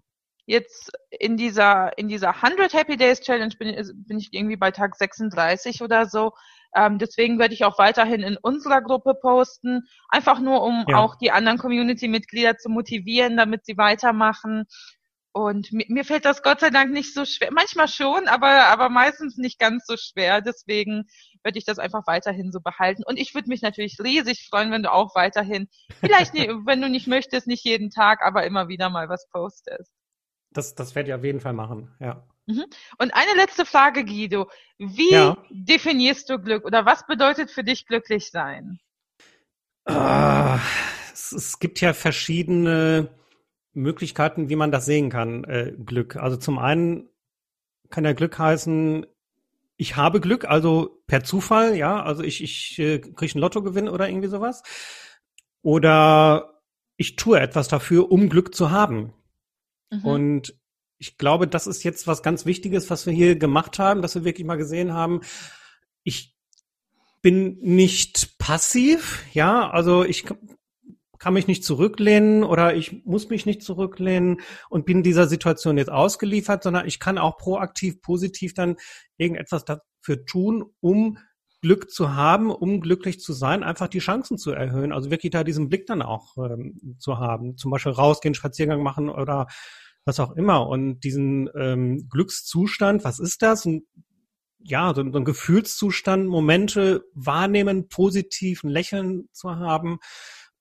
jetzt 0.46 0.90
in 1.10 1.36
dieser, 1.36 1.96
in 1.98 2.08
dieser 2.08 2.42
100 2.42 2.72
Happy 2.72 2.96
Days 2.96 3.20
Challenge 3.20 3.54
bin, 3.58 3.74
bin 4.06 4.18
ich 4.18 4.32
irgendwie 4.32 4.56
bei 4.56 4.70
Tag 4.70 4.96
36 4.96 5.82
oder 5.82 6.06
so. 6.06 6.32
Ähm, 6.74 6.98
deswegen 6.98 7.38
werde 7.38 7.54
ich 7.54 7.64
auch 7.64 7.78
weiterhin 7.78 8.22
in 8.22 8.36
unserer 8.36 8.80
Gruppe 8.80 9.14
posten, 9.14 9.82
einfach 10.08 10.40
nur 10.40 10.62
um 10.62 10.84
ja. 10.88 10.98
auch 10.98 11.16
die 11.16 11.30
anderen 11.30 11.58
Community-Mitglieder 11.58 12.56
zu 12.56 12.70
motivieren, 12.70 13.36
damit 13.36 13.66
sie 13.66 13.76
weitermachen. 13.76 14.64
Und 15.34 15.72
mir, 15.72 15.86
mir 15.88 16.04
fällt 16.04 16.24
das 16.24 16.42
Gott 16.42 16.60
sei 16.60 16.70
Dank 16.70 16.92
nicht 16.92 17.14
so 17.14 17.24
schwer. 17.24 17.50
Manchmal 17.52 17.88
schon, 17.88 18.26
aber, 18.28 18.66
aber 18.66 18.88
meistens 18.88 19.36
nicht 19.38 19.58
ganz 19.58 19.86
so 19.86 19.96
schwer. 19.96 20.40
Deswegen 20.42 21.04
werde 21.42 21.58
ich 21.58 21.64
das 21.64 21.78
einfach 21.78 22.06
weiterhin 22.06 22.52
so 22.52 22.60
behalten. 22.60 23.02
Und 23.06 23.18
ich 23.18 23.34
würde 23.34 23.48
mich 23.48 23.62
natürlich 23.62 23.98
riesig 24.02 24.46
freuen, 24.48 24.70
wenn 24.70 24.82
du 24.82 24.92
auch 24.92 25.14
weiterhin, 25.14 25.68
vielleicht, 26.00 26.34
nie, 26.34 26.48
wenn 26.66 26.82
du 26.82 26.88
nicht 26.88 27.06
möchtest, 27.06 27.46
nicht 27.46 27.64
jeden 27.64 27.90
Tag, 27.90 28.22
aber 28.22 28.44
immer 28.44 28.68
wieder 28.68 28.90
mal 28.90 29.08
was 29.08 29.28
postest. 29.30 29.92
Das, 30.52 30.74
das 30.74 30.94
werde 30.94 31.10
ich 31.10 31.14
auf 31.14 31.24
jeden 31.24 31.40
Fall 31.40 31.52
machen, 31.52 31.94
ja. 32.00 32.26
Mhm. 32.46 32.64
Und 32.98 33.14
eine 33.14 33.34
letzte 33.36 33.64
Frage, 33.64 34.04
Guido. 34.04 34.50
Wie 34.78 35.12
ja. 35.12 35.36
definierst 35.50 36.28
du 36.28 36.38
Glück 36.38 36.64
oder 36.64 36.84
was 36.84 37.06
bedeutet 37.06 37.50
für 37.50 37.62
dich 37.62 37.86
glücklich 37.86 38.30
sein? 38.30 38.80
Uh, 39.88 40.58
es, 41.12 41.32
es, 41.32 41.58
gibt 41.58 41.80
ja 41.80 41.92
verschiedene 41.92 43.08
Möglichkeiten, 43.72 44.48
wie 44.48 44.56
man 44.56 44.70
das 44.70 44.86
sehen 44.86 45.10
kann, 45.10 45.44
äh, 45.44 45.72
Glück. 45.84 46.16
Also 46.16 46.36
zum 46.36 46.58
einen 46.58 47.08
kann 47.90 48.04
ja 48.04 48.12
Glück 48.12 48.38
heißen, 48.38 49.06
ich 49.76 49.96
habe 49.96 50.20
Glück, 50.20 50.44
also 50.44 51.02
per 51.06 51.24
Zufall, 51.24 51.74
ja, 51.76 52.02
also 52.02 52.22
ich, 52.22 52.42
ich 52.42 52.78
äh, 52.78 52.98
kriege 52.98 53.34
einen 53.34 53.40
Lottogewinn 53.40 53.88
oder 53.88 54.08
irgendwie 54.08 54.28
sowas. 54.28 54.62
Oder 55.62 56.60
ich 56.96 57.16
tue 57.16 57.40
etwas 57.40 57.68
dafür, 57.68 58.10
um 58.10 58.28
Glück 58.28 58.54
zu 58.54 58.70
haben. 58.70 59.12
Mhm. 59.92 60.04
Und 60.04 60.54
ich 60.98 61.18
glaube, 61.18 61.46
das 61.46 61.66
ist 61.66 61.84
jetzt 61.84 62.06
was 62.06 62.22
ganz 62.22 62.46
Wichtiges, 62.46 62.88
was 62.90 63.06
wir 63.06 63.12
hier 63.12 63.36
gemacht 63.36 63.78
haben, 63.78 64.02
dass 64.02 64.14
wir 64.14 64.24
wirklich 64.24 64.46
mal 64.46 64.56
gesehen 64.56 64.92
haben, 64.92 65.20
ich 66.02 66.34
bin 67.20 67.58
nicht 67.60 68.38
passiv, 68.38 69.24
ja, 69.32 69.70
also 69.70 70.04
ich 70.04 70.24
kann 71.18 71.34
mich 71.34 71.46
nicht 71.46 71.64
zurücklehnen 71.64 72.42
oder 72.42 72.74
ich 72.74 73.04
muss 73.04 73.28
mich 73.28 73.46
nicht 73.46 73.62
zurücklehnen 73.62 74.40
und 74.68 74.86
bin 74.86 75.04
dieser 75.04 75.28
Situation 75.28 75.78
jetzt 75.78 75.90
ausgeliefert, 75.90 76.64
sondern 76.64 76.88
ich 76.88 76.98
kann 76.98 77.18
auch 77.18 77.36
proaktiv, 77.36 78.02
positiv 78.02 78.54
dann 78.54 78.76
irgendetwas 79.18 79.64
dafür 79.64 80.24
tun, 80.26 80.64
um 80.80 81.18
Glück 81.62 81.90
zu 81.90 82.14
haben, 82.14 82.50
um 82.50 82.80
glücklich 82.80 83.20
zu 83.20 83.32
sein, 83.32 83.62
einfach 83.62 83.88
die 83.88 84.00
Chancen 84.00 84.36
zu 84.36 84.50
erhöhen. 84.50 84.92
Also 84.92 85.10
wirklich 85.10 85.30
da 85.30 85.44
diesen 85.44 85.68
Blick 85.68 85.86
dann 85.86 86.02
auch 86.02 86.36
ähm, 86.36 86.96
zu 86.98 87.18
haben. 87.18 87.56
Zum 87.56 87.70
Beispiel 87.70 87.92
rausgehen, 87.92 88.34
Spaziergang 88.34 88.82
machen 88.82 89.08
oder 89.08 89.46
was 90.04 90.18
auch 90.18 90.32
immer. 90.32 90.66
Und 90.66 91.00
diesen 91.00 91.48
ähm, 91.56 92.08
Glückszustand, 92.10 93.04
was 93.04 93.20
ist 93.20 93.42
das? 93.42 93.64
Und 93.64 93.84
ja, 94.58 94.92
so, 94.92 95.02
so 95.10 95.18
ein 95.18 95.24
Gefühlszustand, 95.24 96.26
Momente 96.26 97.04
wahrnehmen, 97.14 97.88
positiv 97.88 98.64
ein 98.64 98.68
Lächeln 98.68 99.28
zu 99.32 99.56
haben, 99.56 99.98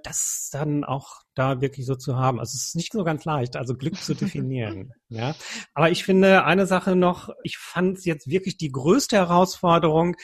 das 0.04 0.50
dann 0.52 0.84
auch 0.84 1.22
da 1.34 1.62
wirklich 1.62 1.88
so 1.88 1.96
zu 1.96 2.16
haben. 2.16 2.40
Also 2.40 2.56
es 2.56 2.68
ist 2.68 2.76
nicht 2.76 2.94
so 2.94 3.04
ganz 3.04 3.26
leicht, 3.26 3.56
also 3.56 3.76
Glück 3.76 3.98
zu 3.98 4.14
definieren. 4.14 4.92
ja, 5.10 5.36
aber 5.74 5.90
ich 5.90 6.04
finde 6.04 6.46
eine 6.46 6.68
Sache 6.68 6.96
noch. 6.96 7.30
Ich 7.44 7.58
fand 7.58 7.98
es 7.98 8.06
jetzt 8.06 8.28
wirklich 8.30 8.58
die 8.58 8.72
größte 8.72 9.18
Herausforderung, 9.18 10.16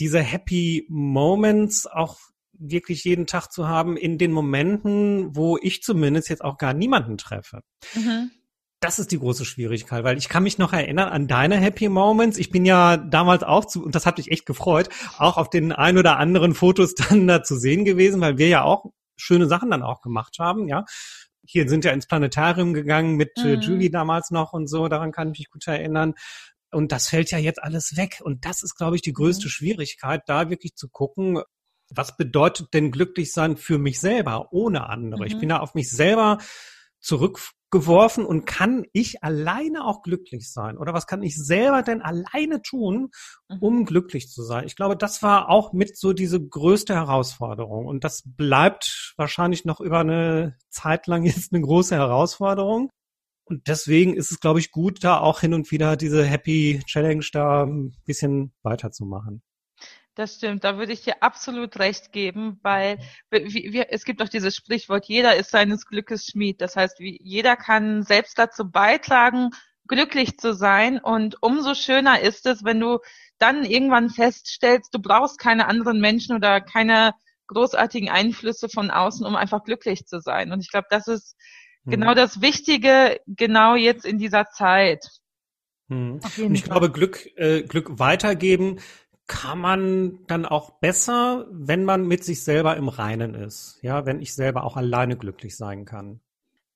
diese 0.00 0.20
Happy 0.20 0.86
Moments 0.88 1.86
auch 1.86 2.18
wirklich 2.58 3.04
jeden 3.04 3.26
Tag 3.26 3.48
zu 3.48 3.68
haben 3.68 3.96
in 3.96 4.18
den 4.18 4.32
Momenten, 4.32 5.36
wo 5.36 5.58
ich 5.60 5.82
zumindest 5.82 6.28
jetzt 6.28 6.42
auch 6.42 6.58
gar 6.58 6.72
niemanden 6.72 7.18
treffe. 7.18 7.60
Mhm 7.94 8.30
das 8.80 8.98
ist 8.98 9.10
die 9.10 9.18
große 9.18 9.44
Schwierigkeit, 9.44 10.04
weil 10.04 10.18
ich 10.18 10.28
kann 10.28 10.42
mich 10.42 10.58
noch 10.58 10.72
erinnern 10.72 11.08
an 11.08 11.26
deine 11.26 11.56
Happy 11.56 11.88
Moments. 11.88 12.38
Ich 12.38 12.50
bin 12.50 12.66
ja 12.66 12.96
damals 12.96 13.42
auch 13.42 13.64
zu, 13.64 13.82
und 13.84 13.94
das 13.94 14.04
hat 14.04 14.18
mich 14.18 14.30
echt 14.30 14.46
gefreut, 14.46 14.90
auch 15.18 15.38
auf 15.38 15.48
den 15.48 15.72
ein 15.72 15.98
oder 15.98 16.18
anderen 16.18 16.54
Fotos 16.54 16.94
dann 16.94 17.26
da 17.26 17.42
zu 17.42 17.56
sehen 17.56 17.84
gewesen, 17.84 18.20
weil 18.20 18.38
wir 18.38 18.48
ja 18.48 18.62
auch 18.62 18.86
schöne 19.16 19.46
Sachen 19.46 19.70
dann 19.70 19.82
auch 19.82 20.02
gemacht 20.02 20.36
haben, 20.38 20.68
ja. 20.68 20.84
Hier 21.48 21.68
sind 21.68 21.84
ja 21.84 21.92
ins 21.92 22.08
Planetarium 22.08 22.74
gegangen 22.74 23.14
mit 23.16 23.30
äh, 23.38 23.56
mhm. 23.56 23.62
Julie 23.62 23.90
damals 23.90 24.32
noch 24.32 24.52
und 24.52 24.66
so, 24.66 24.88
daran 24.88 25.12
kann 25.12 25.30
ich 25.30 25.38
mich 25.38 25.50
gut 25.50 25.66
erinnern. 25.66 26.14
Und 26.72 26.92
das 26.92 27.08
fällt 27.08 27.30
ja 27.30 27.38
jetzt 27.38 27.62
alles 27.62 27.96
weg. 27.96 28.20
Und 28.22 28.44
das 28.44 28.62
ist, 28.62 28.76
glaube 28.76 28.96
ich, 28.96 29.02
die 29.02 29.12
größte 29.12 29.46
mhm. 29.46 29.50
Schwierigkeit, 29.50 30.22
da 30.26 30.50
wirklich 30.50 30.74
zu 30.74 30.88
gucken, 30.88 31.40
was 31.88 32.16
bedeutet 32.16 32.74
denn 32.74 32.90
glücklich 32.90 33.32
sein 33.32 33.56
für 33.56 33.78
mich 33.78 34.00
selber, 34.00 34.52
ohne 34.52 34.88
andere? 34.88 35.20
Mhm. 35.20 35.26
Ich 35.26 35.38
bin 35.38 35.48
da 35.48 35.60
auf 35.60 35.74
mich 35.74 35.90
selber 35.90 36.38
zurück 36.98 37.38
geworfen 37.70 38.24
und 38.24 38.46
kann 38.46 38.84
ich 38.92 39.22
alleine 39.22 39.84
auch 39.84 40.02
glücklich 40.02 40.52
sein? 40.52 40.78
Oder 40.78 40.94
was 40.94 41.06
kann 41.06 41.22
ich 41.22 41.36
selber 41.36 41.82
denn 41.82 42.00
alleine 42.00 42.62
tun, 42.62 43.10
mhm. 43.48 43.58
um 43.60 43.84
glücklich 43.84 44.28
zu 44.30 44.42
sein? 44.42 44.66
Ich 44.66 44.76
glaube, 44.76 44.96
das 44.96 45.22
war 45.22 45.48
auch 45.48 45.72
mit 45.72 45.96
so 45.96 46.12
diese 46.12 46.40
größte 46.40 46.94
Herausforderung. 46.94 47.86
Und 47.86 48.04
das 48.04 48.22
bleibt 48.24 49.14
wahrscheinlich 49.16 49.64
noch 49.64 49.80
über 49.80 50.00
eine 50.00 50.56
Zeit 50.68 51.06
lang 51.06 51.22
jetzt 51.24 51.52
eine 51.52 51.62
große 51.62 51.94
Herausforderung. 51.94 52.90
Und 53.46 53.68
deswegen 53.68 54.14
ist 54.14 54.32
es, 54.32 54.40
glaube 54.40 54.58
ich, 54.58 54.72
gut, 54.72 55.04
da 55.04 55.20
auch 55.20 55.40
hin 55.40 55.54
und 55.54 55.70
wieder 55.70 55.96
diese 55.96 56.24
Happy 56.24 56.82
Challenge 56.84 57.24
da 57.32 57.62
ein 57.64 57.96
bisschen 58.04 58.52
weiterzumachen. 58.62 59.42
Das 60.16 60.36
stimmt, 60.36 60.64
da 60.64 60.78
würde 60.78 60.92
ich 60.92 61.02
dir 61.02 61.22
absolut 61.22 61.78
recht 61.78 62.10
geben, 62.10 62.58
weil 62.62 62.98
wie, 63.30 63.72
wie, 63.72 63.86
es 63.86 64.04
gibt 64.04 64.22
auch 64.22 64.30
dieses 64.30 64.56
Sprichwort, 64.56 65.04
jeder 65.06 65.36
ist 65.36 65.50
seines 65.50 65.84
Glückes 65.84 66.26
Schmied. 66.26 66.60
Das 66.62 66.74
heißt, 66.74 66.98
wie, 67.00 67.20
jeder 67.22 67.54
kann 67.54 68.02
selbst 68.02 68.38
dazu 68.38 68.70
beitragen, 68.70 69.50
glücklich 69.86 70.38
zu 70.38 70.54
sein. 70.54 70.98
Und 70.98 71.42
umso 71.42 71.74
schöner 71.74 72.20
ist 72.20 72.46
es, 72.46 72.64
wenn 72.64 72.80
du 72.80 72.98
dann 73.38 73.64
irgendwann 73.64 74.08
feststellst, 74.08 74.94
du 74.94 75.00
brauchst 75.00 75.38
keine 75.38 75.68
anderen 75.68 76.00
Menschen 76.00 76.34
oder 76.34 76.62
keine 76.62 77.12
großartigen 77.48 78.08
Einflüsse 78.08 78.68
von 78.68 78.90
außen, 78.90 79.24
um 79.24 79.36
einfach 79.36 79.64
glücklich 79.64 80.06
zu 80.06 80.20
sein. 80.20 80.50
Und 80.50 80.60
ich 80.60 80.70
glaube, 80.70 80.88
das 80.90 81.06
ist. 81.08 81.36
Genau 81.90 82.14
das 82.14 82.40
Wichtige, 82.40 83.20
genau 83.26 83.74
jetzt 83.74 84.04
in 84.04 84.18
dieser 84.18 84.46
Zeit. 84.50 85.06
Hm. 85.88 86.20
ich 86.22 86.32
Fall. 86.34 86.50
glaube, 86.50 86.90
Glück, 86.90 87.26
äh, 87.36 87.62
Glück 87.62 87.98
weitergeben 87.98 88.80
kann 89.26 89.58
man 89.58 90.24
dann 90.26 90.46
auch 90.46 90.78
besser, 90.78 91.46
wenn 91.50 91.84
man 91.84 92.06
mit 92.06 92.24
sich 92.24 92.44
selber 92.44 92.76
im 92.76 92.88
Reinen 92.88 93.34
ist. 93.34 93.78
Ja, 93.82 94.06
wenn 94.06 94.20
ich 94.20 94.34
selber 94.34 94.64
auch 94.64 94.76
alleine 94.76 95.16
glücklich 95.16 95.56
sein 95.56 95.84
kann. 95.84 96.20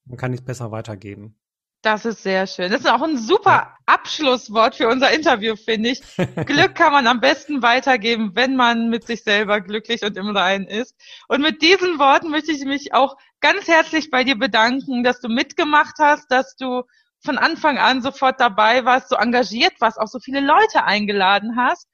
Dann 0.04 0.16
kann 0.16 0.32
ich 0.32 0.40
es 0.40 0.44
besser 0.46 0.72
weitergeben. 0.72 1.36
Das 1.82 2.04
ist 2.04 2.22
sehr 2.22 2.46
schön. 2.46 2.70
Das 2.70 2.82
ist 2.82 2.90
auch 2.90 3.02
ein 3.02 3.16
super. 3.16 3.74
Abschlusswort 3.86 4.76
für 4.76 4.88
unser 4.88 5.10
Interview, 5.10 5.56
finde 5.56 5.90
ich. 5.90 6.02
Glück 6.46 6.74
kann 6.74 6.92
man 6.92 7.06
am 7.06 7.20
besten 7.20 7.62
weitergeben, 7.62 8.32
wenn 8.34 8.54
man 8.54 8.88
mit 8.88 9.04
sich 9.06 9.22
selber 9.24 9.60
glücklich 9.60 10.02
und 10.02 10.16
im 10.16 10.36
Reinen 10.36 10.66
ist. 10.66 10.94
Und 11.26 11.40
mit 11.40 11.60
diesen 11.62 11.98
Worten 11.98 12.30
möchte 12.30 12.52
ich 12.52 12.64
mich 12.64 12.94
auch 12.94 13.16
ganz 13.40 13.66
herzlich 13.66 14.10
bei 14.10 14.22
dir 14.22 14.38
bedanken, 14.38 15.02
dass 15.02 15.20
du 15.20 15.28
mitgemacht 15.28 15.96
hast, 15.98 16.30
dass 16.30 16.54
du 16.54 16.82
von 17.24 17.36
Anfang 17.38 17.78
an 17.78 18.00
sofort 18.00 18.40
dabei 18.40 18.84
warst, 18.84 19.08
so 19.08 19.16
engagiert 19.16 19.74
warst, 19.80 19.98
auch 19.98 20.06
so 20.06 20.20
viele 20.20 20.40
Leute 20.40 20.84
eingeladen 20.84 21.56
hast 21.56 21.88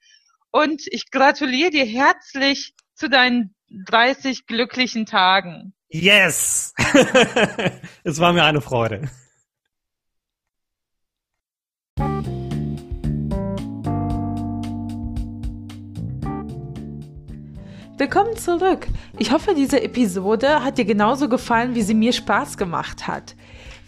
und 0.51 0.83
ich 0.87 1.11
gratuliere 1.11 1.71
dir 1.71 1.85
herzlich 1.85 2.73
zu 2.93 3.09
deinen 3.09 3.55
30 3.69 4.45
glücklichen 4.45 5.05
Tagen. 5.05 5.73
Yes! 5.89 6.73
es 8.03 8.19
war 8.19 8.33
mir 8.33 8.43
eine 8.43 8.61
Freude. 8.61 9.09
Willkommen 17.99 18.37
zurück. 18.37 18.85
Ich 19.17 19.31
hoffe, 19.31 19.55
diese 19.55 19.81
Episode 19.81 20.63
hat 20.63 20.77
dir 20.77 20.85
genauso 20.85 21.27
gefallen, 21.27 21.73
wie 21.73 21.81
sie 21.81 21.95
mir 21.95 22.13
Spaß 22.13 22.55
gemacht 22.55 23.07
hat. 23.07 23.33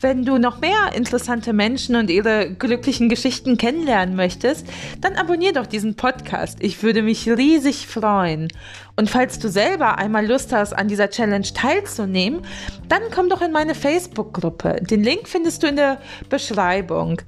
Wenn 0.01 0.25
du 0.25 0.39
noch 0.39 0.59
mehr 0.61 0.93
interessante 0.95 1.53
Menschen 1.53 1.95
und 1.95 2.09
ihre 2.09 2.49
glücklichen 2.51 3.07
Geschichten 3.07 3.57
kennenlernen 3.57 4.15
möchtest, 4.15 4.65
dann 4.99 5.15
abonnier 5.15 5.53
doch 5.53 5.67
diesen 5.67 5.95
Podcast. 5.95 6.57
Ich 6.61 6.81
würde 6.81 7.03
mich 7.03 7.29
riesig 7.29 7.85
freuen. 7.85 8.47
Und 8.95 9.11
falls 9.11 9.37
du 9.37 9.47
selber 9.47 9.99
einmal 9.99 10.25
Lust 10.25 10.53
hast, 10.53 10.73
an 10.73 10.87
dieser 10.87 11.11
Challenge 11.11 11.45
teilzunehmen, 11.53 12.41
dann 12.87 13.03
komm 13.13 13.29
doch 13.29 13.43
in 13.43 13.51
meine 13.51 13.75
Facebook-Gruppe. 13.75 14.77
Den 14.89 15.03
Link 15.03 15.27
findest 15.27 15.61
du 15.61 15.67
in 15.67 15.75
der 15.75 15.99
Beschreibung. 16.29 17.21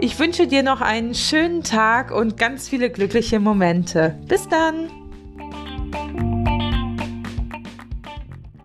Ich 0.00 0.18
wünsche 0.18 0.48
dir 0.48 0.64
noch 0.64 0.80
einen 0.80 1.14
schönen 1.14 1.62
Tag 1.62 2.10
und 2.10 2.38
ganz 2.38 2.68
viele 2.68 2.90
glückliche 2.90 3.38
Momente. 3.38 4.18
Bis 4.26 4.48
dann! 4.48 4.90